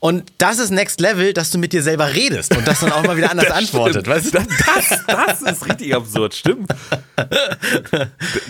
[0.04, 3.02] Und das ist Next Level, dass du mit dir selber redest und das dann auch
[3.04, 4.06] mal wieder anders antwortet.
[4.06, 4.38] Weißt du?
[4.38, 6.68] Das, das ist richtig absurd, stimmt.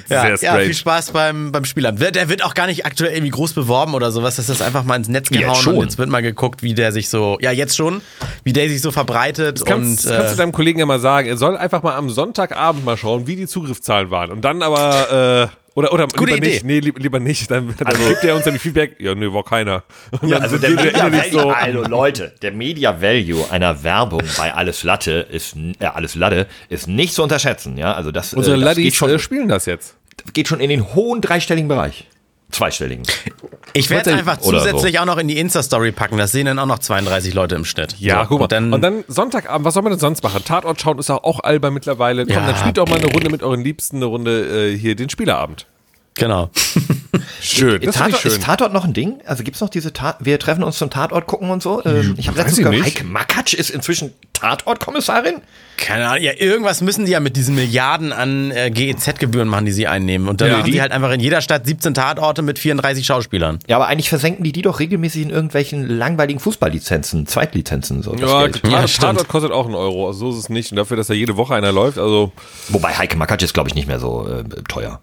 [0.08, 0.64] Ja, Sehr ja, strange.
[0.64, 2.00] viel Spaß beim, beim Spielabend.
[2.16, 4.34] Der- wird auch gar nicht aktuell irgendwie groß beworben oder sowas.
[4.36, 5.76] Das ist einfach mal ins Netz Jetzt gehauen schon.
[5.76, 8.00] und jetzt wird mal geguckt, wie der sich so, ja jetzt schon,
[8.42, 9.58] wie der sich so verbreitet.
[9.60, 11.94] Das kannst, und, kannst du äh, deinem Kollegen ja mal sagen, er soll einfach mal
[11.94, 14.32] am Sonntagabend mal schauen, wie die Zugriffszahlen waren.
[14.32, 16.48] Und dann aber, äh, oder, oder Gute lieber Idee.
[16.54, 17.50] nicht, nee, lieb, lieber nicht.
[17.50, 19.82] Dann, dann gibt er uns dann Feedback, ja, nee, war keiner.
[20.20, 24.54] Und Ja, also der er Media Value, also Leute, der Media Value einer Werbung bei
[24.54, 28.60] Alles Latte ist, äh, Alles Latte ist nicht zu unterschätzen, ja, also das, Unsere äh,
[28.60, 29.96] das Laddies äh, spielen das jetzt.
[30.32, 32.06] geht schon in den hohen dreistelligen Bereich.
[32.54, 33.04] Zweistelligen.
[33.72, 34.66] ich werde es einfach oder so.
[34.66, 36.16] zusätzlich auch noch in die Insta-Story packen.
[36.16, 37.96] Das sehen dann auch noch 32 Leute im Schnitt.
[37.98, 38.44] Ja, So, guck mal.
[38.44, 40.42] Und dann, und dann Sonntagabend, was soll man denn sonst machen?
[40.44, 42.24] Tatort schauen ist auch, auch albern mittlerweile.
[42.26, 42.46] Komm, Ja.
[42.46, 45.66] dann spielt doch mal eine Runde mit euren Liebsten, eine Runde äh, hier den Spieleabend.
[46.14, 46.50] Genau.
[47.40, 48.32] Schön, ich Tatort, schön.
[48.32, 49.18] ist Tatort noch ein Ding?
[49.26, 51.82] Also gibt's noch diese Tat wir treffen uns zum Tatort gucken und so?
[51.84, 52.84] Ähm, ich habe letztens gehört, nicht.
[52.84, 55.36] Heike Makatsch ist inzwischen Tatortkommissarin?
[55.76, 59.72] Keine Ahnung, ja, irgendwas müssen die ja mit diesen Milliarden an äh, GEZ-Gebühren machen, die
[59.72, 60.28] sie einnehmen.
[60.28, 63.58] Und dann Ja, machen die- halt einfach in jeder Stadt 17 Tatorte mit 34 Schauspielern.
[63.68, 68.46] Ja, aber eigentlich versenken die die doch regelmäßig in irgendwelchen langweiligen Fußballlizenzen, Zweitlizenzen, so ja,
[68.46, 68.62] Geld.
[68.66, 68.86] Ja.
[68.86, 70.72] Tatort kostet auch einen Euro, also so ist es nicht.
[70.72, 72.32] Und dafür, dass da jede Woche einer läuft, also
[72.68, 75.00] Wobei Heike Makatsch ist, glaube ich, nicht mehr so äh, teuer.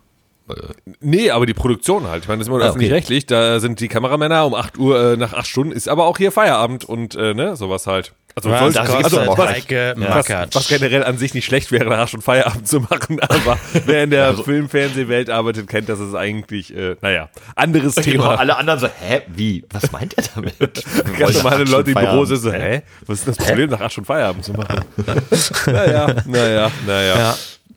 [1.00, 2.24] Nee, aber die Produktion halt.
[2.24, 3.26] Ich meine, das ist immer Ah, öffentlich-rechtlich.
[3.26, 6.32] Da sind die Kameramänner um 8 Uhr, äh, nach 8 Stunden ist aber auch hier
[6.32, 8.14] Feierabend und äh, ne, sowas halt.
[8.34, 10.56] Also, Was soll's- kostet also was, Heike was, Makatsch?
[10.56, 14.04] was generell an sich nicht schlecht wäre, nach 8 Stunden Feierabend zu machen, aber wer
[14.04, 18.36] in der Film-, Fernsehwelt arbeitet, kennt, dass es eigentlich, äh, naja, anderes Genau, Thema.
[18.40, 19.66] alle anderen so, hä, wie?
[19.72, 20.58] Was meint er damit?
[21.20, 22.84] Ganz normale Leute, die im Büro sind so, hä?
[23.06, 24.80] Was ist das Problem, nach 8 Stunden Feierabend zu machen?
[25.66, 27.16] naja, naja, naja.
[27.18, 27.36] Ja.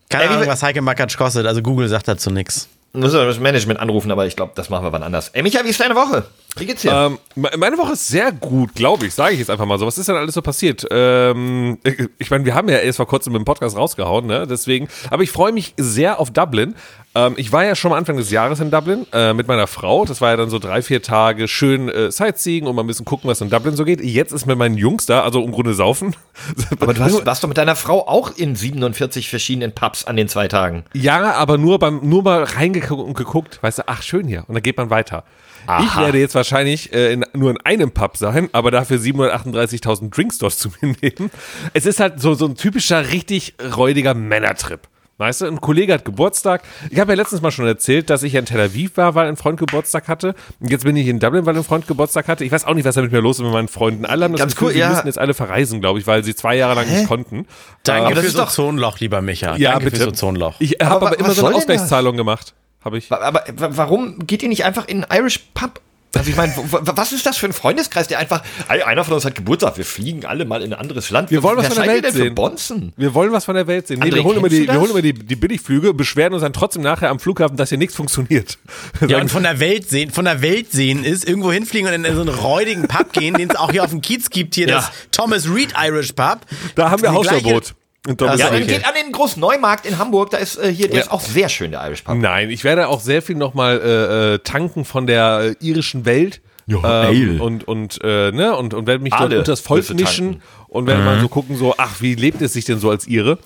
[0.08, 1.46] Keine Ahnung, was Heike Makatsch kostet.
[1.46, 2.68] Also Google sagt dazu nichts.
[2.96, 5.30] Müssen wir das Management anrufen, aber ich glaube, das machen wir wann anders.
[5.30, 6.26] Ey, Micha, wie ist deine Woche?
[6.56, 6.92] Wie geht's dir?
[6.92, 9.86] Ähm, me- meine Woche ist sehr gut, glaube ich, sage ich jetzt einfach mal so.
[9.86, 10.86] Was ist denn alles so passiert?
[10.92, 11.78] Ähm,
[12.18, 14.46] ich meine, wir haben ja erst vor kurzem mit dem Podcast rausgehauen, ne?
[14.46, 16.76] Deswegen, aber ich freue mich sehr auf Dublin.
[17.16, 20.04] Ähm, ich war ja schon mal Anfang des Jahres in Dublin äh, mit meiner Frau.
[20.04, 23.04] Das war ja dann so drei, vier Tage schön äh, Sightseeing und mal ein bisschen
[23.04, 24.02] gucken, was in Dublin so geht.
[24.02, 26.16] Jetzt ist mit meinen Jungs da, also im Grunde saufen.
[26.80, 30.28] aber du hast, warst doch mit deiner Frau auch in 47 verschiedenen Pubs an den
[30.28, 30.84] zwei Tagen.
[30.92, 34.54] Ja, aber nur beim nur mal reingeguckt und geguckt, weißt du, ach schön hier und
[34.54, 35.24] dann geht man weiter.
[35.66, 36.02] Ich Aha.
[36.02, 40.52] werde jetzt wahrscheinlich äh, in, nur in einem Pub sein, aber dafür 738.000 Drinks dort
[40.52, 41.30] zu mir nehmen.
[41.72, 44.88] Es ist halt so so ein typischer richtig räudiger Männertrip.
[45.16, 46.62] Weißt du, ein Kollege hat Geburtstag.
[46.90, 49.28] Ich habe ja letztens mal schon erzählt, dass ich ja in Tel Aviv war, weil
[49.28, 50.34] ein Freund Geburtstag hatte.
[50.58, 52.44] Und jetzt bin ich in Dublin, weil ein Freund Geburtstag hatte.
[52.44, 54.06] Ich weiß auch nicht, was da mit mir los ist mit meinen Freunden.
[54.06, 54.88] Alle haben das Ganz Gefühl, cool, sie ja.
[54.90, 57.46] müssen jetzt alle verreisen, glaube ich, weil sie zwei Jahre lang nicht konnten.
[57.84, 59.54] Danke Aber das ist doch- Ozonloch, lieber Micha.
[59.56, 59.96] Ja, Danke bitte.
[59.98, 60.56] fürs Ozonloch.
[60.58, 61.54] Ich habe Aber aber, immer so eine?
[61.56, 62.52] Ausgleichszahlung gemacht.
[62.84, 63.10] Habe ich.
[63.12, 65.80] Aber wa- warum geht ihr nicht einfach in einen Irish Pub?
[66.16, 69.24] Also ich meine, was ist das für ein Freundeskreis, der einfach, "Ey, einer von uns
[69.24, 71.30] hat Geburtstag, wir fliegen alle mal in ein anderes Land.
[71.30, 72.34] Wir wollen was Wer von der Welt sehen.
[72.34, 72.92] Bonzen?
[72.96, 74.00] Wir wollen was von der Welt sehen.
[74.00, 76.52] Nee, André, wir holen immer, die, wir holen immer die, die Billigflüge, beschweren uns dann
[76.52, 78.58] trotzdem nachher am Flughafen, dass hier nichts funktioniert.
[79.08, 82.14] Ja, und von der Welt sehen, von der Welt sehen ist, irgendwo hinfliegen und in
[82.14, 84.76] so einen räudigen Pub gehen, den es auch hier auf dem Kiez gibt, hier Ja.
[84.76, 86.40] das Thomas Reed Irish Pub.
[86.74, 87.74] da haben wir Hausverbot.
[88.06, 88.66] Und Also, Ja, okay.
[88.66, 91.02] geht an den großen Neumarkt in Hamburg, da ist äh, hier, der Ja.
[91.04, 92.16] ist auch sehr schön, der Irish Pub.
[92.16, 96.40] Nein, ich werde auch sehr viel nochmal äh, äh, tanken von der äh, irischen Welt.
[96.66, 99.86] Ja, ähm, und und äh, ne und und werde mich dort Ale unter das Volk
[99.90, 103.06] mischen und werde mal so gucken so ach wie lebt es sich denn so als
[103.06, 103.36] Ire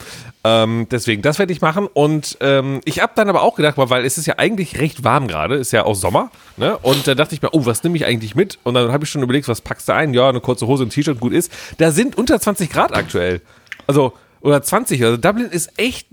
[0.44, 4.04] ähm, deswegen das werde ich machen und ähm, ich habe dann aber auch gedacht weil
[4.04, 7.34] es ist ja eigentlich recht warm gerade ist ja auch Sommer ne und da dachte
[7.34, 9.62] ich mir oh was nehme ich eigentlich mit und dann habe ich schon überlegt was
[9.62, 12.70] packst du ein ja eine kurze Hose ein T-Shirt gut ist da sind unter 20
[12.70, 13.40] Grad aktuell
[13.88, 16.06] also oder 20, also Dublin ist echt,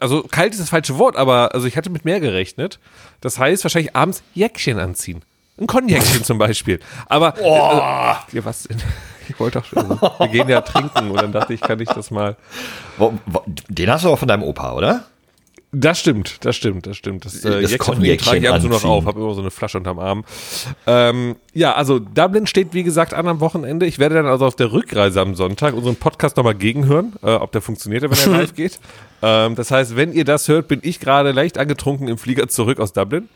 [0.00, 2.78] also kalt ist das falsche Wort, aber also ich hatte mit mehr gerechnet.
[3.20, 5.22] Das heißt wahrscheinlich abends Jäckchen anziehen.
[5.58, 6.80] Ein Konjakchen zum Beispiel.
[7.06, 7.42] Aber, äh,
[8.36, 8.78] ja, was denn?
[9.28, 11.88] Ich wollte doch schon, also, wir gehen ja trinken und dann dachte ich, kann ich
[11.88, 12.36] das mal.
[13.68, 15.04] Den hast du auch von deinem Opa, oder?
[15.72, 17.24] Das stimmt, das stimmt, das stimmt.
[17.24, 19.52] Das, äh, Das Konjakchen trage ich ab und zu noch auf, habe immer so eine
[19.52, 20.24] Flasche unterm Arm.
[20.86, 23.86] Ähm, ja, also Dublin steht wie gesagt an am Wochenende.
[23.86, 27.52] Ich werde dann also auf der Rückreise am Sonntag unseren Podcast nochmal gegenhören, äh, ob
[27.52, 28.80] der funktioniert, wenn er live geht.
[29.22, 32.80] Ähm, das heißt, wenn ihr das hört, bin ich gerade leicht angetrunken im Flieger zurück
[32.80, 33.28] aus Dublin.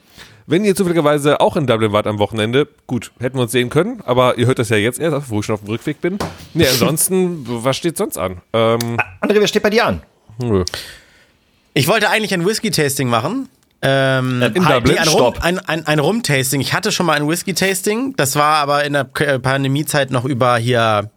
[0.47, 4.03] Wenn ihr zufälligerweise auch in Dublin wart am Wochenende, gut, hätten wir uns sehen können,
[4.05, 6.19] aber ihr hört das ja jetzt erst, wo ich schon auf dem Rückweg bin.
[6.53, 8.43] Nee, ansonsten, was steht sonst an?
[8.53, 10.03] Ähm, André, wer steht bei dir an?
[10.39, 10.65] nö.
[11.75, 13.49] Ich wollte eigentlich ein Whisky-Tasting machen.
[13.83, 14.95] Ähm, in halt, Dublin?
[14.95, 16.61] nee, ein, Rum, ein, ein, ein Rum-Tasting.
[16.61, 18.15] Ich hatte schon mal ein Whisky-Tasting.
[18.17, 21.11] Das war aber in der K- Pandemiezeit noch über hier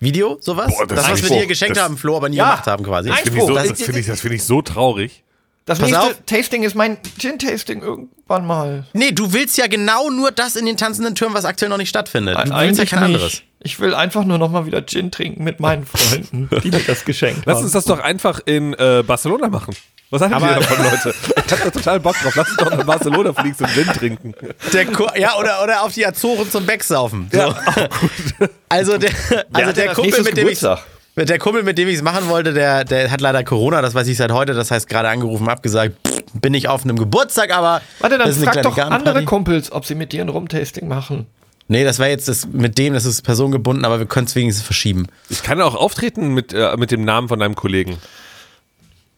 [0.00, 0.68] Video, sowas.
[0.68, 2.44] Boah, das das, was wir dir geschenkt Das- haben, Flo, aber nie Ja.
[2.50, 3.10] gemacht haben quasi.
[3.10, 5.24] Nein, Finde ich so, Das- das finde ich, das finde ich so traurig.
[5.68, 6.16] Das Pass nächste auf.
[6.26, 8.86] Tasting ist mein Gin-Tasting irgendwann mal.
[8.94, 11.90] Nee, du willst ja genau nur das in den tanzenden Türmen, was aktuell noch nicht
[11.90, 12.36] stattfindet.
[12.36, 13.06] Du willst ja kein nicht.
[13.16, 13.42] anderes.
[13.60, 17.04] Ich will einfach nur noch mal wieder Gin trinken mit meinen Freunden, die mir das
[17.04, 17.64] geschenkt Lass haben.
[17.64, 19.74] uns das doch einfach in äh, Barcelona machen.
[20.10, 21.14] Was halten Aber- ihr davon, Leute?
[21.36, 22.34] Ich hab da total Bock drauf.
[22.34, 24.34] Lass uns doch nach Barcelona fliegen und Gin trinken.
[24.72, 24.86] Der
[25.18, 27.28] ja, oder, oder auf die Azoren zum Backsaufen.
[27.30, 27.54] So.
[28.70, 29.10] Also der,
[29.52, 30.84] also denn der als Kumpel, mit dem ich Geburtstag?
[31.26, 34.06] Der Kumpel, mit dem ich es machen wollte, der, der hat leider Corona, das weiß
[34.08, 37.80] ich seit heute, das heißt gerade angerufen, abgesagt, pff, bin ich auf einem Geburtstag, aber
[38.00, 40.28] Warte, dann das ist eine frag kleine doch andere Kumpels, ob sie mit dir ein
[40.28, 41.26] Rum-Tasting machen.
[41.70, 44.64] Nee, das wäre jetzt das mit dem, das ist personengebunden, aber wir können es wenigstens
[44.64, 45.06] verschieben.
[45.28, 47.98] Ich kann auch auftreten mit, äh, mit dem Namen von deinem Kollegen.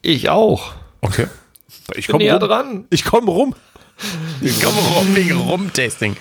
[0.03, 0.73] Ich auch.
[1.01, 1.27] Okay.
[1.95, 2.49] Ich komme näher rum.
[2.49, 2.85] dran.
[2.91, 3.55] Ich komme rum.
[4.41, 6.17] Ich komme rum wegen Rum-Tasting.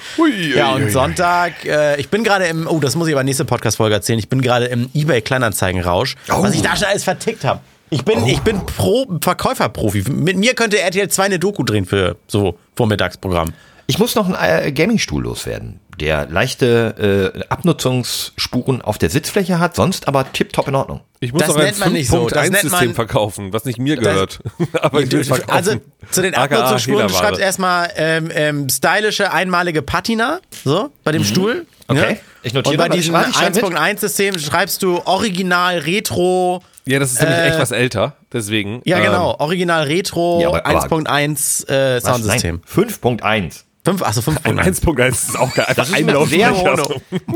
[0.55, 3.95] Ja, und Sonntag, äh, ich bin gerade im, oh, das muss ich aber nächste Podcast-Folge
[3.95, 7.61] erzählen, ich bin gerade im Ebay-Kleinanzeigen-Rausch, was ich da schon alles vertickt habe.
[7.91, 10.03] Ich bin, ich bin Pro Verkäuferprofi.
[10.11, 13.53] Mit mir könnte RTL 2 eine Doku drehen für so Vormittagsprogramm.
[13.87, 19.75] Ich muss noch einen äh, Gaming-Stuhl loswerden, der leichte äh, Abnutzungsspuren auf der Sitzfläche hat,
[19.75, 21.01] sonst aber tipptopp in Ordnung.
[21.19, 22.27] Ich muss Das auch ein nennt man nicht so.
[22.27, 24.39] Das nennt 5.1-System man- verkaufen, was nicht mir gehört.
[24.73, 25.51] Aber ich will es verkaufen.
[25.51, 25.75] Also
[26.11, 31.65] zu den Abnutzungsspuren, du schreibst erstmal ähm, ähm, stylische einmalige Patina, so, bei dem Stuhl.
[31.87, 31.99] Okay.
[32.13, 32.19] Ne?
[32.43, 33.77] Ich notiere Und bei diesem warte, ich schreibe mit.
[33.77, 36.63] 1.1-System schreibst du Original Retro.
[36.85, 38.15] Ja, das ist nämlich Äh, echt was älter.
[38.31, 38.81] Deswegen.
[38.85, 39.35] Ja, ähm, genau.
[39.39, 41.99] Original Retro Ja, aber- aber- 1.1 äh?
[41.99, 42.61] Soundsystem.
[42.75, 43.63] Nein, 5.1.
[43.89, 44.81] Fünf, achso, 5.1.
[44.83, 45.65] 1.1 ist auch geil.
[45.75, 46.53] Das ist ein mit sehr,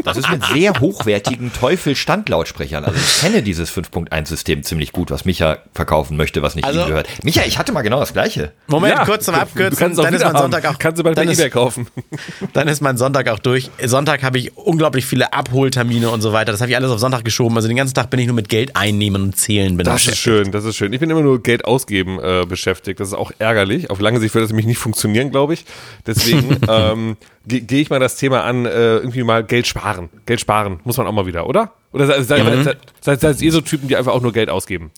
[0.03, 2.85] das ist mit sehr hochwertigen Teufel-Standlautsprechern.
[2.85, 6.87] Also ich kenne dieses 5.1-System ziemlich gut, was Micha verkaufen möchte, was nicht Also- ihm
[6.89, 7.07] gehört.
[7.23, 8.51] Micha, ich hatte mal genau das gleiche.
[8.67, 9.79] Moment, Ja, kurz zum du Abkürzen.
[9.79, 10.77] kannst es auch Dann ist mein Sonntag auch.
[10.77, 11.87] Kannst du bald dann, ist, kaufen.
[12.53, 13.71] dann ist mein Sonntag auch durch.
[13.83, 16.51] Sonntag habe ich unglaublich viele Abholtermine und so weiter.
[16.51, 17.55] Das habe ich alles auf Sonntag geschoben.
[17.55, 19.75] Also den ganzen Tag bin ich nur mit Geld einnehmen und zählen.
[19.75, 20.93] Bin Das ist schön, das ist schön.
[20.93, 22.99] Ich bin immer nur Geld ausgeben äh, beschäftigt.
[22.99, 23.89] Das ist auch ärgerlich.
[23.89, 25.65] Auf lange Sicht wird das nämlich nicht funktionieren, glaube ich.
[26.05, 27.17] Deswegen ähm,
[27.47, 30.09] ge- gehe ich mal das Thema an, äh, irgendwie mal Geld sparen.
[30.25, 31.73] Geld sparen muss man auch mal wieder, oder?
[31.91, 34.91] Oder seid, seid, seid, seid, seid ihr so Typen, die einfach auch nur Geld ausgeben?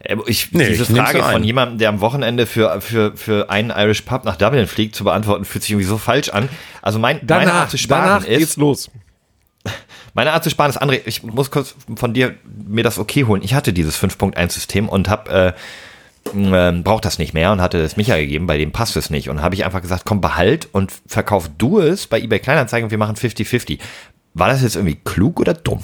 [0.00, 3.70] Äh, Ich, Nee, diese ich Frage von jemandem, der am Wochenende für, für, für einen
[3.70, 6.48] Irish Pub nach Dublin fliegt, zu beantworten, fühlt sich irgendwie so falsch an.
[6.82, 8.90] Also mein, meine Art zu sparen danach ist, geht's los.
[10.14, 12.34] meine Art zu sparen ist, André, ich muss kurz von dir
[12.66, 13.42] mir das okay holen.
[13.42, 15.52] Ich hatte dieses 5.1-System und hab, äh,
[16.34, 19.28] ähm, braucht das nicht mehr und hatte es Micha gegeben, bei dem passt es nicht.
[19.28, 22.90] Und habe ich einfach gesagt, komm, behalt und verkauf du es bei eBay Kleinanzeigen und
[22.90, 23.78] wir machen 50-50.
[24.34, 25.82] War das jetzt irgendwie klug oder dumm?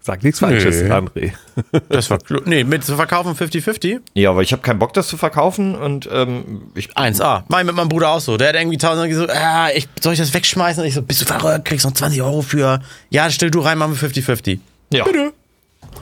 [0.00, 0.90] Sag nichts Falsches, Nö.
[0.90, 1.32] André.
[1.90, 2.46] Das war klug.
[2.46, 4.00] Nee, mit zu verkaufen 50-50?
[4.14, 7.42] Ja, aber ich habe keinen Bock, das zu verkaufen und ähm, ich 1A.
[7.48, 8.38] Mach ich mit meinem Bruder auch so.
[8.38, 10.82] Der hat irgendwie tausend so, ah, ich, soll ich das wegschmeißen?
[10.82, 11.66] Und ich so, bist du verrückt?
[11.66, 12.80] Kriegst noch 20 Euro für.
[13.10, 14.60] Ja, stell du rein, machen wir 50-50.
[14.92, 15.04] ja.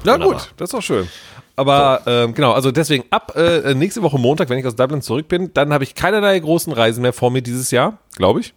[0.04, 0.38] Na Wunderbar.
[0.38, 1.08] gut, das ist doch schön.
[1.56, 5.28] Aber ähm, genau, also deswegen ab äh, nächste Woche Montag, wenn ich aus Dublin zurück
[5.28, 8.54] bin, dann habe ich keinerlei großen Reisen mehr vor mir dieses Jahr, glaube ich.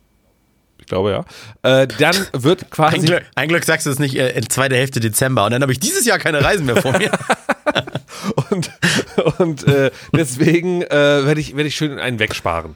[0.80, 1.26] Ich glaube ja.
[1.82, 3.06] Äh, dann wird Ein quasi.
[3.08, 5.45] Glück, ein Glück sagst du es nicht äh, in zweiter Hälfte Dezember.
[5.45, 7.12] Und dann habe ich dieses Jahr keine Reisen mehr vor mir.
[8.50, 8.70] Und,
[9.38, 12.76] und äh, deswegen äh, werde ich, werd ich schön einen wegsparen.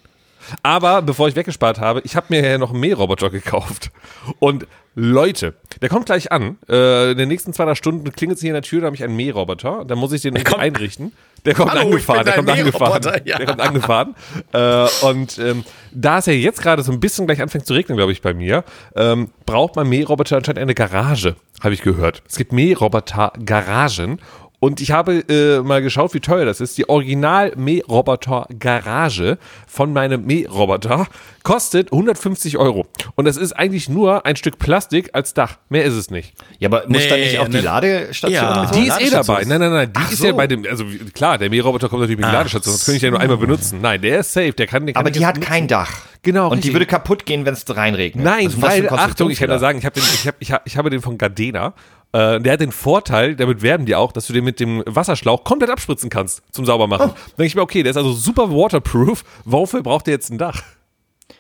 [0.62, 3.92] Aber bevor ich weggespart habe, ich habe mir ja noch einen Mähroboter gekauft.
[4.40, 6.58] Und Leute, der kommt gleich an.
[6.70, 8.96] Äh, in den nächsten zwei, drei Stunden klingelt es hier in der Tür, da habe
[8.96, 9.86] ich einen Mähroboter.
[9.86, 11.12] Dann muss ich den kommt- einrichten.
[11.46, 13.22] Der kommt Hallo, angefahren, der kommt angefahren.
[13.26, 13.38] Ja.
[13.38, 14.16] Der kommt angefahren.
[14.54, 17.98] Äh, und ähm, da es ja jetzt gerade so ein bisschen gleich anfängt zu regnen,
[17.98, 18.64] glaube ich, bei mir,
[18.96, 22.24] ähm, braucht mein Mähroboter anscheinend eine Garage, habe ich gehört.
[22.30, 24.20] Es gibt Mähroboter-Garagen.
[24.64, 26.78] Und ich habe äh, mal geschaut, wie teuer das ist.
[26.78, 29.38] Die Original-Mähroboter-Garage
[29.68, 31.08] von meinem Mähroboter
[31.44, 32.86] kostet 150 Euro.
[33.16, 35.58] Und das ist eigentlich nur ein Stück Plastik als Dach.
[35.68, 36.34] Mehr ist es nicht.
[36.60, 38.72] Ja, aber muss Nee, dann nicht auch die ne- Ladestation Ja.
[38.74, 39.44] Die ist eh dabei.
[39.44, 39.92] Nein, nein, nein.
[39.92, 40.28] Die Ach ist so.
[40.28, 42.74] ja bei dem, also klar, der Mähroboter kommt natürlich mit der Ladestation.
[42.74, 43.82] Das könnte ich ja nur einmal benutzen.
[43.82, 44.54] Nein, der ist safe.
[44.54, 45.50] Der kann, der kann Aber die hat benutzen.
[45.52, 45.92] kein Dach.
[46.22, 46.70] Genau, Und richtig.
[46.70, 48.24] die würde kaputt gehen, wenn es reinregnet.
[48.24, 50.62] Nein, für weil, Achtung, ich kann da sagen, ich habe den, ich hab, ich hab,
[50.66, 51.74] ich habe den von Gardena.
[52.14, 55.44] Äh, der hat den Vorteil, damit werben die auch, dass du den mit dem Wasserschlauch
[55.44, 57.10] komplett abspritzen kannst zum Saubermachen.
[57.10, 57.16] Oh.
[57.38, 59.24] Denke ich mir, okay, der ist also super waterproof.
[59.46, 60.62] Wofür braucht der jetzt ein Dach?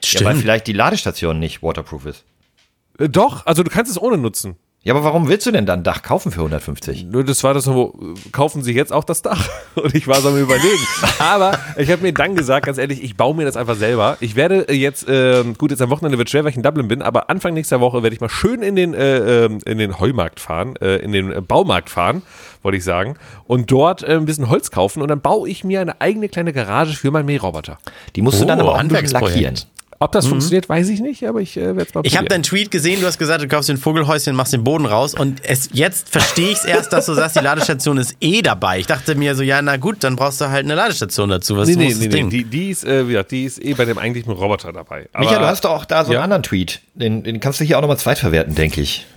[0.03, 2.26] Ja, weil vielleicht die Ladestation nicht waterproof ist.
[2.97, 4.57] Äh, doch, also du kannst es ohne nutzen.
[4.86, 7.05] Ja, aber warum willst du denn dann ein Dach kaufen für 150?
[7.05, 9.47] Nur das war das so, äh, kaufen Sie jetzt auch das Dach?
[9.75, 10.86] Und ich war so am überlegen.
[11.19, 14.17] Aber ich habe mir dann gesagt, ganz ehrlich, ich baue mir das einfach selber.
[14.19, 16.89] Ich werde äh, jetzt, ähm, gut, jetzt am Wochenende wird schwer, weil ich in Dublin
[16.89, 20.01] bin, aber Anfang nächster Woche werde ich mal schön in den, äh, ähm, in den
[20.01, 22.21] Heumarkt fahren, äh, in den äh, Baumarkt fahren,
[22.61, 23.15] wollte ich sagen,
[23.45, 26.51] und dort äh, ein bisschen Holz kaufen und dann baue ich mir eine eigene kleine
[26.51, 27.77] Garage für meinen Mähroboter.
[28.17, 29.34] Die musst du dann Oh, aber auch bisschen Handwerksprojekt.
[29.34, 29.55] lackieren.
[30.03, 32.43] Ob das funktioniert, weiß ich nicht, aber ich äh, werde es mal Ich habe deinen
[32.43, 35.69] Tweet gesehen, du hast gesagt, du kaufst den Vogelhäuschen, machst den Boden raus und es,
[35.71, 38.79] jetzt verstehe ich es erst, dass du sagst, die Ladestation ist eh dabei.
[38.79, 41.55] Ich dachte mir so, ja, na gut, dann brauchst du halt eine Ladestation dazu.
[41.55, 43.85] Was Nee, nee, ist nee, das nee, die, die, ist, äh, die ist eh bei
[43.85, 45.07] dem eigentlichen Roboter dabei.
[45.13, 46.23] Aber Micha, du hast doch auch da so einen Ja.
[46.23, 46.81] anderen Tweet.
[46.95, 49.07] Den, den kannst du hier auch nochmal zweitverwerten, denke ich.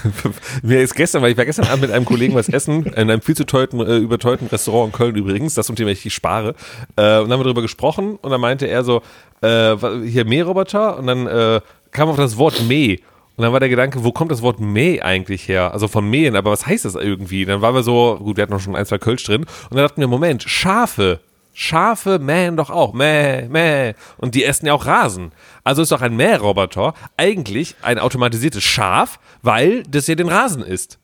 [0.62, 3.20] Mir ist gestern, weil ich war gestern Abend mit einem Kollegen was essen, in einem
[3.20, 6.50] viel zu teuten, äh, überteuten Restaurant in Köln übrigens, das zum Thema ich spare.
[6.50, 9.02] Äh, und dann haben wir darüber gesprochen und dann meinte er so,
[9.42, 11.60] äh, hier Mähroboter und dann äh,
[11.90, 13.00] kam auf das Wort Mäh.
[13.36, 15.72] Und dann war der Gedanke, wo kommt das Wort Mäh eigentlich her?
[15.72, 17.44] Also von Mähen, aber was heißt das irgendwie?
[17.44, 19.42] Dann waren wir so, gut, wir hatten noch schon ein, zwei Kölsch drin.
[19.42, 21.20] Und dann dachten wir, Moment, Schafe.
[21.58, 22.92] Schafe mähen doch auch.
[22.92, 23.94] Mäh, mäh.
[24.18, 25.32] Und die essen ja auch Rasen.
[25.64, 30.98] Also ist doch ein Mähroboter eigentlich ein automatisiertes Schaf, weil das ja den Rasen isst.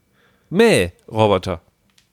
[0.50, 1.62] Mähroboter.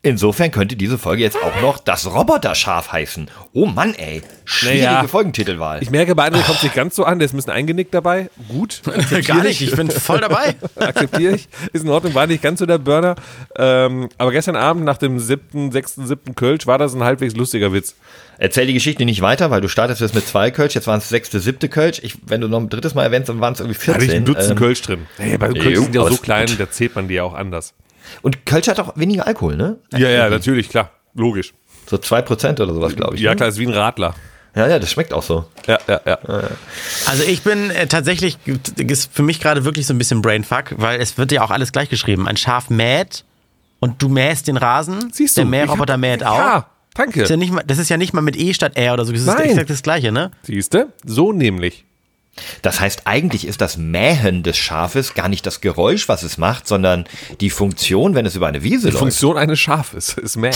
[0.01, 3.29] Insofern könnte diese Folge jetzt auch noch das Roboterschaf heißen.
[3.51, 4.21] Oh Mann, ey.
[4.45, 5.07] Schwierige Naja.
[5.07, 5.83] Folgentitelwahl.
[5.83, 7.93] Ich merke, bei André kommt es nicht ganz so an, der ist ein bisschen eingenickt
[7.93, 8.29] dabei.
[8.47, 8.81] Gut.
[9.27, 10.55] Gar nicht, ich bin voll dabei.
[10.77, 11.49] akzeptiere ich.
[11.73, 13.15] Ist in Ordnung, war nicht ganz so der Burner.
[13.57, 17.73] Ähm, aber gestern Abend nach dem siebten, sechsten, siebten Kölsch war das ein halbwegs lustiger
[17.73, 17.95] Witz.
[18.37, 21.09] Erzähl die Geschichte nicht weiter, weil du startest jetzt mit zwei Kölsch, jetzt waren es
[21.09, 21.99] sechste, siebte Kölsch.
[22.03, 23.93] Ich, wenn du noch ein drittes Mal erwähnst, dann waren es irgendwie 14.
[23.95, 25.07] Hatte ich ein Dutzend Ähm, Kölsch drin.
[25.17, 26.57] Hey, bei Kölsch sind die auch so klein, gut.
[26.57, 27.73] da zählt man die ja auch anders.
[28.21, 29.77] Und Kölsch hat auch weniger Alkohol, ne?
[29.93, 30.91] Ja, ja, natürlich, klar.
[31.13, 31.53] Logisch.
[31.87, 33.21] So 2% oder sowas, glaube ich.
[33.21, 33.35] Ja, ne?
[33.37, 34.13] klar, ist wie ein Radler.
[34.55, 35.45] ja, ja, das schmeckt auch so.
[35.67, 36.19] Ja, ja, ja.
[37.07, 38.37] Also ich bin äh, tatsächlich,
[38.77, 41.71] ist für mich gerade wirklich so ein bisschen Brainfuck, weil es wird ja auch alles
[41.71, 42.27] gleich geschrieben.
[42.27, 43.25] Ein Schaf mäht
[43.79, 45.11] und du mähst den Rasen.
[45.11, 45.41] Siehst du.
[45.41, 46.37] Der Mähroboter mäht auch.
[46.37, 47.23] Ja, danke.
[47.23, 49.11] Ist ja nicht mal, das ist ja nicht mal mit E statt R oder so.
[49.11, 49.49] Das ist Nein.
[49.49, 50.31] exakt das Gleiche, ne?
[50.43, 50.89] Siehste?
[51.05, 51.85] So nämlich.
[52.61, 56.67] Das heißt, eigentlich ist das Mähen des Schafes gar nicht das Geräusch, was es macht,
[56.67, 57.05] sondern
[57.39, 58.99] die Funktion, wenn es über eine Wiese Die läuft.
[58.99, 60.53] Funktion eines Schafes ist Man.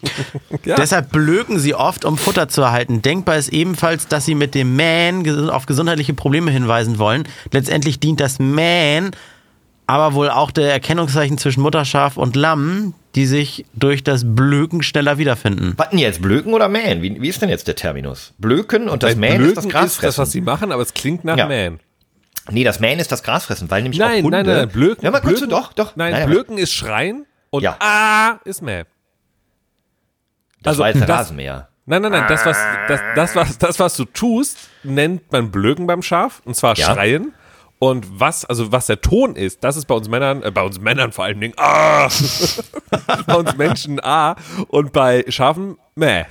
[0.64, 0.76] ja.
[0.76, 3.02] Deshalb blöken sie oft, um Futter zu erhalten.
[3.02, 7.28] Denkbar ist ebenfalls, dass sie mit dem Mähen auf gesundheitliche Probleme hinweisen wollen.
[7.50, 9.10] Letztendlich dient das Mähen
[9.86, 15.18] aber wohl auch der Erkennungszeichen zwischen Mutterschaf und Lamm, die sich durch das Blöken schneller
[15.18, 15.74] wiederfinden.
[15.76, 17.02] Was denn jetzt, Blöken oder Mähen?
[17.02, 18.32] Wie, wie ist denn jetzt der Terminus?
[18.38, 20.22] Blöken und das Mähen ist das Blöken ist das, Grasfressen.
[20.22, 21.46] was sie machen, aber es klingt nach Ja.
[21.46, 21.80] Man.
[22.50, 24.44] nee, das Mähen ist das Grasfressen, weil nämlich Nein, auch Hunde...
[24.44, 25.04] nein, nein, Blöken.
[25.04, 25.96] Ja, mal kurz, Blöken, doch, doch.
[25.96, 27.76] Nein, aber Blöken ist Schreien und Ja.
[27.80, 28.84] Ah ist Mäh.
[30.62, 31.68] Das also war jetzt der das- Rasenmäher.
[31.84, 32.56] Nein, nein, nein, das was,
[32.86, 36.94] das, das, was, das, was du tust, nennt man Blöken beim Schaf, und zwar Ja.
[36.94, 37.32] Schreien.
[37.82, 40.78] Und was, also was der Ton ist, das ist bei uns Männern, äh, bei uns
[40.78, 42.08] Männern vor allen Dingen, ah,
[43.26, 44.36] bei uns Menschen ah,
[44.68, 46.26] und bei Schafen mäh.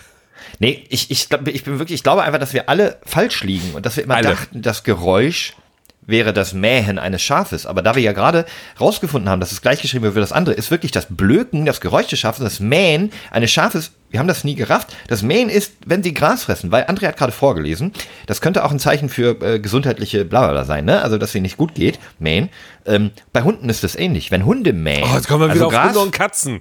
[0.60, 3.74] Nee, ich, ich, glaub, ich bin wirklich, ich glaube einfach, dass wir alle falsch liegen
[3.74, 4.30] und dass wir immer Alle.
[4.30, 5.58] dachten, das Geräusch
[6.04, 7.66] wäre das Mähen eines Schafes.
[7.66, 8.46] Aber da wir ja gerade
[8.80, 12.08] rausgefunden haben, dass es gleichgeschrieben wird wie das andere, ist wirklich das Blöken, das Geräusch
[12.08, 13.92] des Schafes, das Mähen eines Schafes.
[14.12, 14.96] Wir haben das nie gerafft.
[15.08, 17.94] Das Mähen ist, wenn sie Gras fressen, weil André hat gerade vorgelesen,
[18.28, 21.02] das könnte auch ein Zeichen für äh, gesundheitliche Blablabla sein, ne?
[21.02, 22.50] Also, dass sie nicht gut geht, mähen.
[22.86, 24.30] Ähm, bei Hunden ist das ähnlich.
[24.30, 26.60] Wenn Hunde mähen, Oh, jetzt kommen wir wieder also auf Gras, Hunde und Katzen.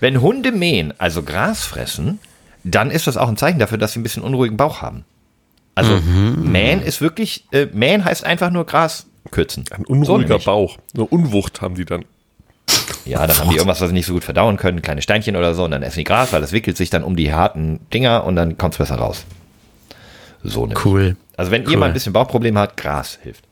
[0.00, 2.18] wenn Hunde mähen, also Gras fressen,
[2.64, 5.04] dann ist das auch ein Zeichen dafür, dass sie ein bisschen unruhigen Bauch haben.
[5.74, 9.64] Also mähen ist wirklich, äh, mähen heißt einfach nur Gras kürzen.
[9.70, 10.44] Ein unruhiger So.
[10.44, 10.76] Bauch.
[10.94, 12.04] Eine Unwucht haben die dann.
[13.04, 15.54] Ja, dann haben die irgendwas, was sie nicht so gut verdauen können, kleine Steinchen oder
[15.54, 18.24] so, und dann essen die Gras, weil das wickelt sich dann um die harten Dinger
[18.24, 19.24] und dann kommt's besser raus.
[20.42, 20.84] So nämlich.
[20.84, 21.16] Cool.
[21.36, 21.72] Also wenn Cool.
[21.72, 23.44] ihr mal ein bisschen Bauchprobleme habt, Gras hilft.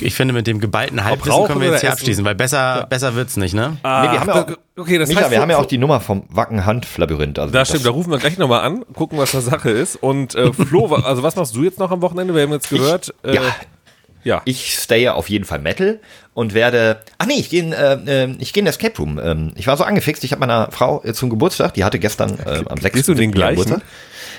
[0.00, 1.98] Ich finde, mit dem geballten Halbwissen können wir jetzt hier essen?
[2.00, 3.78] abschließen, weil besser, besser wird's nicht, ne?
[3.82, 5.78] nee, wir haben ja auch, Ah, okay, das Micha, heißt, wir haben ja auch die
[5.78, 7.38] Nummer vom Wacken-Hanf-Labyrinth.
[7.38, 9.96] Also Da stimmt, da rufen wir gleich nochmal an, gucken, was da Sache ist.
[9.96, 12.34] Und äh, Flo, also was machst du jetzt noch am Wochenende?
[12.34, 13.14] Wir haben jetzt gehört.
[13.24, 13.42] äh, ja,
[14.24, 14.42] ja.
[14.44, 16.00] Ich staye auf jeden Fall Metal
[16.34, 17.00] und werde.
[17.18, 19.20] Ach nee, ich gehe in, äh, äh, ich gehe in Escape Room.
[19.22, 22.62] Ähm, ich war so angefixt, ich habe meiner Frau zum Geburtstag, die hatte gestern äh,
[22.66, 22.94] am 6.
[22.94, 23.62] Gehst du den gleichen?
[23.62, 23.82] Geburtstag.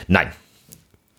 [0.07, 0.31] Nein.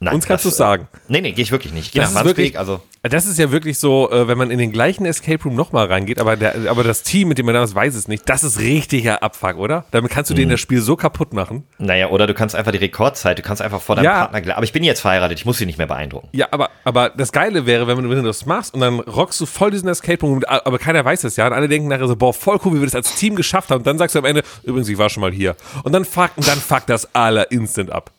[0.02, 0.14] Nein.
[0.16, 0.88] Uns kannst du sagen.
[1.06, 1.86] Nee, nee, gehe ich wirklich nicht.
[1.86, 2.80] Ich gehe Das nach ist wirklich, also.
[3.02, 6.18] das ist ja wirklich so, äh, wenn man in den gleichen Escape Room nochmal reingeht,
[6.18, 9.22] aber, der, aber das Team, mit dem man damals weiß es nicht, das ist richtiger
[9.22, 9.84] Abfuck, oder?
[9.92, 10.38] Damit kannst du Mhm.
[10.38, 11.62] denen das Spiel so kaputt machen.
[11.78, 14.26] Naja, oder du kannst einfach die Rekordzeit, du kannst einfach vor deinem Ja.
[14.26, 14.56] Partner.
[14.56, 16.28] Aber ich bin jetzt verheiratet, ich muss sie nicht mehr beeindrucken.
[16.32, 19.40] Ja, aber, aber das Geile wäre, wenn, du- wenn du das machst und dann rockst
[19.40, 21.46] du voll diesen Escape Room, aber keiner weiß es ja.
[21.46, 23.78] Und alle denken nachher so, boah, voll cool, wie wir das als Team geschafft haben.
[23.78, 25.54] Und dann sagst du am Ende, übrigens, ich war schon mal hier.
[25.84, 28.10] Und dann fuck, und dann fuck das aller instant ab.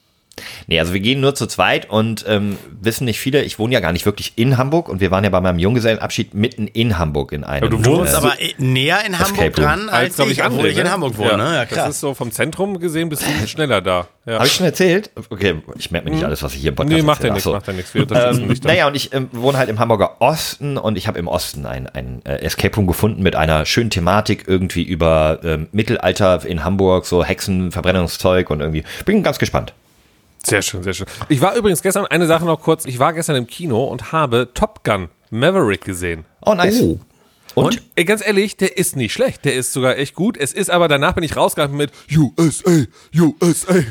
[0.66, 3.80] Nee, also wir gehen nur zu zweit und ähm, wissen nicht viele, ich wohne ja
[3.80, 7.32] gar nicht wirklich in Hamburg und wir waren ja bei meinem Junggesellenabschied mitten in Hamburg
[7.32, 7.64] in einem.
[7.64, 10.62] Aber du Du wohnst äh, aber eh näher in Hamburg dran, als, glaub ich, obwohl
[10.66, 10.92] André, ich in ne?
[10.92, 11.38] Hamburg wohne.
[11.38, 11.56] ne?
[11.56, 14.08] Ja, Das ist so vom Zentrum gesehen, bist du schneller da.
[14.26, 14.36] Ja.
[14.36, 15.12] Habe ich schon erzählt?
[15.30, 17.46] Okay, ich merke mir nicht alles, was ich hier im Podcast nee, macht ja nichts,
[17.46, 17.94] macht ja nichts.
[17.94, 21.66] Ähm, naja, und ich ähm, wohne halt im Hamburger Osten und ich habe im Osten
[21.66, 26.64] ein, ein äh, Escape Room gefunden mit einer schönen Thematik irgendwie über ähm, Mittelalter in
[26.64, 28.84] Hamburg, so Hexen, Verbrennungszeug und irgendwie.
[29.06, 29.74] Bin ganz gespannt.
[30.46, 31.08] Sehr schön, sehr schön.
[31.30, 34.50] Ich war übrigens gestern, eine Sache noch kurz, ich war gestern im Kino und habe
[34.54, 36.26] Top Gun Maverick gesehen.
[36.46, 36.82] Oh, nice.
[36.82, 37.00] Oh.
[37.56, 37.82] Und?
[37.96, 40.38] Ey, ganz ehrlich, der ist nicht schlecht, der ist sogar echt gut.
[40.38, 43.76] Es ist aber, danach bin ich rausgegangen mit USA, USA, USA.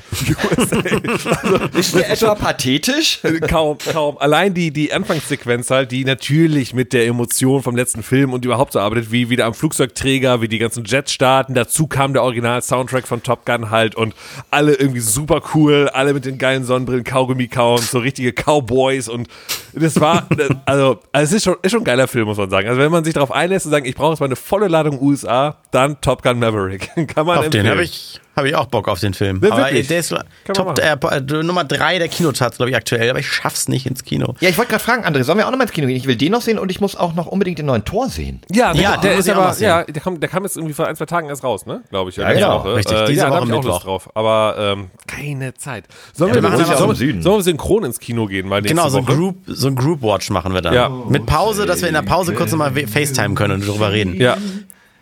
[0.57, 3.21] Also, Ist der etwa pathetisch?
[3.49, 4.19] kaum, kaum.
[4.19, 8.73] Allein die, die Anfangssequenz halt, die natürlich mit der Emotion vom letzten Film und überhaupt
[8.73, 11.55] so arbeitet, wie wieder am Flugzeugträger, wie die ganzen Jets starten.
[11.55, 14.15] Dazu kam der Original-Soundtrack von Top Gun halt und
[14.51, 19.29] alle irgendwie super cool, alle mit den geilen Sonnenbrillen, Kaugummi kauen, so richtige Cowboys und
[19.73, 20.29] das war,
[20.67, 22.69] also, also es ist schon, ist schon ein geiler Film, muss man sagen.
[22.69, 25.01] Also wenn man sich darauf einlässt und sagt, ich brauche jetzt mal eine volle Ladung
[25.03, 26.91] USA, dann Top Gun Maverick.
[27.15, 27.69] Kann man Auf den empfehlen.
[27.69, 29.41] habe ich, hab ich auch Bock auf den Film.
[29.43, 29.89] Ja, aber wirklich.
[29.89, 30.15] der ist
[30.55, 33.11] Top, äh, Nummer drei der Kinocharts, glaube ich, aktuell.
[33.11, 34.35] Aber ich schaff's nicht ins Kino.
[34.41, 35.97] Ja, ich wollte gerade fragen, André, sollen wir auch noch mal ins Kino gehen?
[35.97, 38.41] Ich will den noch sehen und ich muss auch noch unbedingt den neuen Tor sehen.
[38.51, 40.87] Ja, der, Ja, der den ist aber, ja, der kam, der kam jetzt irgendwie vor
[40.87, 41.83] ein, zwei Tagen erst raus, ne?
[41.91, 42.17] Glaube ich.
[42.17, 42.75] Ja, letzte genau, Woche.
[42.77, 42.97] richtig.
[42.99, 43.65] Äh, Diese ja, Woche ich auch.
[43.65, 44.11] Lust drauf.
[44.15, 45.85] Aber ähm, keine Zeit.
[46.15, 48.49] Sollen, Ja, wir, wir machen sollen, aber sollen, sollen wir synchron ins Kino gehen?
[48.49, 49.05] Mal Genau, so ein?
[49.05, 50.73] Group, so ein Group Watch machen wir dann.
[50.75, 50.89] Ja.
[50.89, 54.15] Mit Pause, dass wir in der Pause kurz nochmal FaceTime können und drüber reden.
[54.21, 54.37] Ja.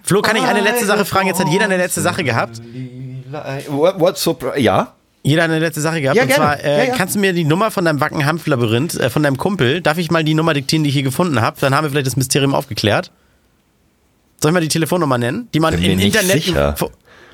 [0.03, 1.27] Flo, kann ich eine letzte Sache fragen?
[1.29, 2.61] Jetzt hat jeder eine letzte Sache gehabt.
[3.69, 4.95] What, what's so, ja?
[5.23, 6.17] Jeder hat eine letzte Sache gehabt.
[6.17, 6.43] Ja, und gerne.
[6.45, 6.97] zwar, äh, Ja, ja.
[6.97, 10.25] kannst du mir die Nummer von deinem Wacken-Hanf-Labyrinth, äh, von deinem Kumpel, darf ich mal
[10.25, 11.57] die Nummer diktieren, die ich hier gefunden habe?
[11.61, 13.11] Dann haben wir vielleicht das Mysterium aufgeklärt.
[14.41, 15.49] Soll ich mal die Telefonnummer nennen?
[15.53, 16.43] Die man Bin im Internet.
[16.45, 16.75] sicher.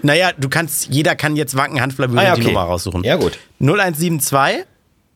[0.02, 2.50] Naja, du kannst, jeder kann jetzt Wacken-Hanf-Labyrinth Ah, ja, die okay.
[2.52, 3.04] Nummer raussuchen.
[3.04, 3.38] Ja, gut.
[3.60, 4.64] 0172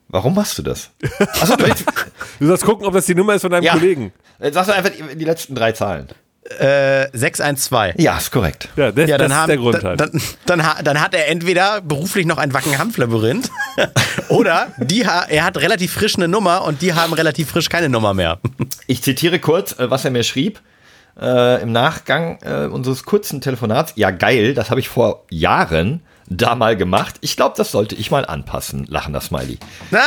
[0.07, 0.89] Warum machst du das?
[1.19, 1.65] Achso, du
[2.39, 3.73] Du sollst gucken, ob das die Nummer ist von deinem ja.
[3.73, 4.11] Kollegen.
[4.39, 6.07] Sagst du einfach die, die letzten drei Zahlen.
[6.59, 7.95] Äh, 612.
[7.99, 8.69] Ja, ist korrekt.
[8.75, 9.99] Ja, das, Ja, dann, das haben, ist der Grund dann, halt.
[9.99, 13.49] dann, dann, dann hat er entweder beruflich noch ein Wacken-Hanf-Labyrinth
[14.29, 18.13] oder die er hat relativ frisch eine Nummer und die haben relativ frisch keine Nummer
[18.13, 18.39] mehr.
[18.87, 20.59] Ich zitiere kurz, äh, was er mir schrieb
[21.19, 23.93] äh, im Nachgang äh, unseres kurzen Telefonats.
[23.95, 26.01] Ja, geil, das habe ich vor Jahren
[26.31, 27.15] da mal gemacht.
[27.21, 28.85] Ich glaube, das sollte ich mal anpassen.
[28.87, 29.57] Lachender Smiley.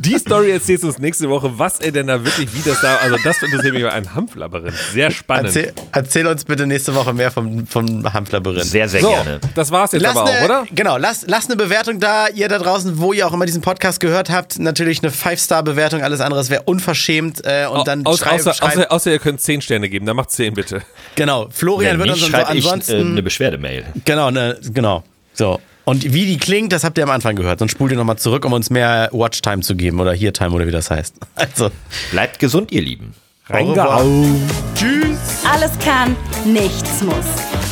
[0.00, 2.96] Die Story erzählst du uns nächste Woche, was er denn da wirklich, wie das da,
[2.96, 4.74] also das interessiert mich bei einem Hanflabyrinth.
[4.92, 5.46] Sehr spannend.
[5.46, 8.64] Erzähl, erzähl uns bitte nächste Woche mehr vom, vom Hanf-Labyrinth.
[8.64, 9.40] Sehr, sehr so, gerne.
[9.54, 10.64] das war's jetzt Lass aber auch, eine, oder?
[10.72, 14.00] Genau, lasst lass eine Bewertung da, ihr da draußen, wo ihr auch immer diesen Podcast
[14.00, 14.58] gehört habt.
[14.58, 17.44] Natürlich eine 5-Star-Bewertung, alles andere wäre unverschämt.
[17.44, 20.16] Äh, und dann Aus, schreibt, außer, schreibt, außer, außer ihr könnt 10 Sterne geben, dann
[20.16, 20.82] macht 10 bitte.
[21.14, 23.22] genau, Florian Wenn wird uns so schreibe ich äh, ansonsten, eine
[23.68, 23.84] Beschwerdemail.
[24.04, 25.02] genau, ne, genau,
[25.34, 25.60] so.
[25.84, 27.60] Und wie die klingt, das habt ihr am Anfang gehört.
[27.60, 30.70] Sonst spult ihr nochmal zurück, um uns mehr Watchtime zu geben oder Hear-Time oder wie
[30.70, 31.14] das heißt.
[31.34, 31.70] Also,
[32.10, 33.14] Bleibt gesund, ihr Lieben.
[33.46, 34.42] Reingehauen.
[34.74, 35.18] tschüss!
[35.50, 36.14] Alles kann,
[36.44, 37.14] nichts muss.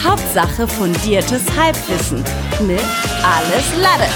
[0.03, 2.25] Hauptsache fundiertes Halbwissen
[2.67, 2.81] mit
[3.23, 4.09] Alles Lade.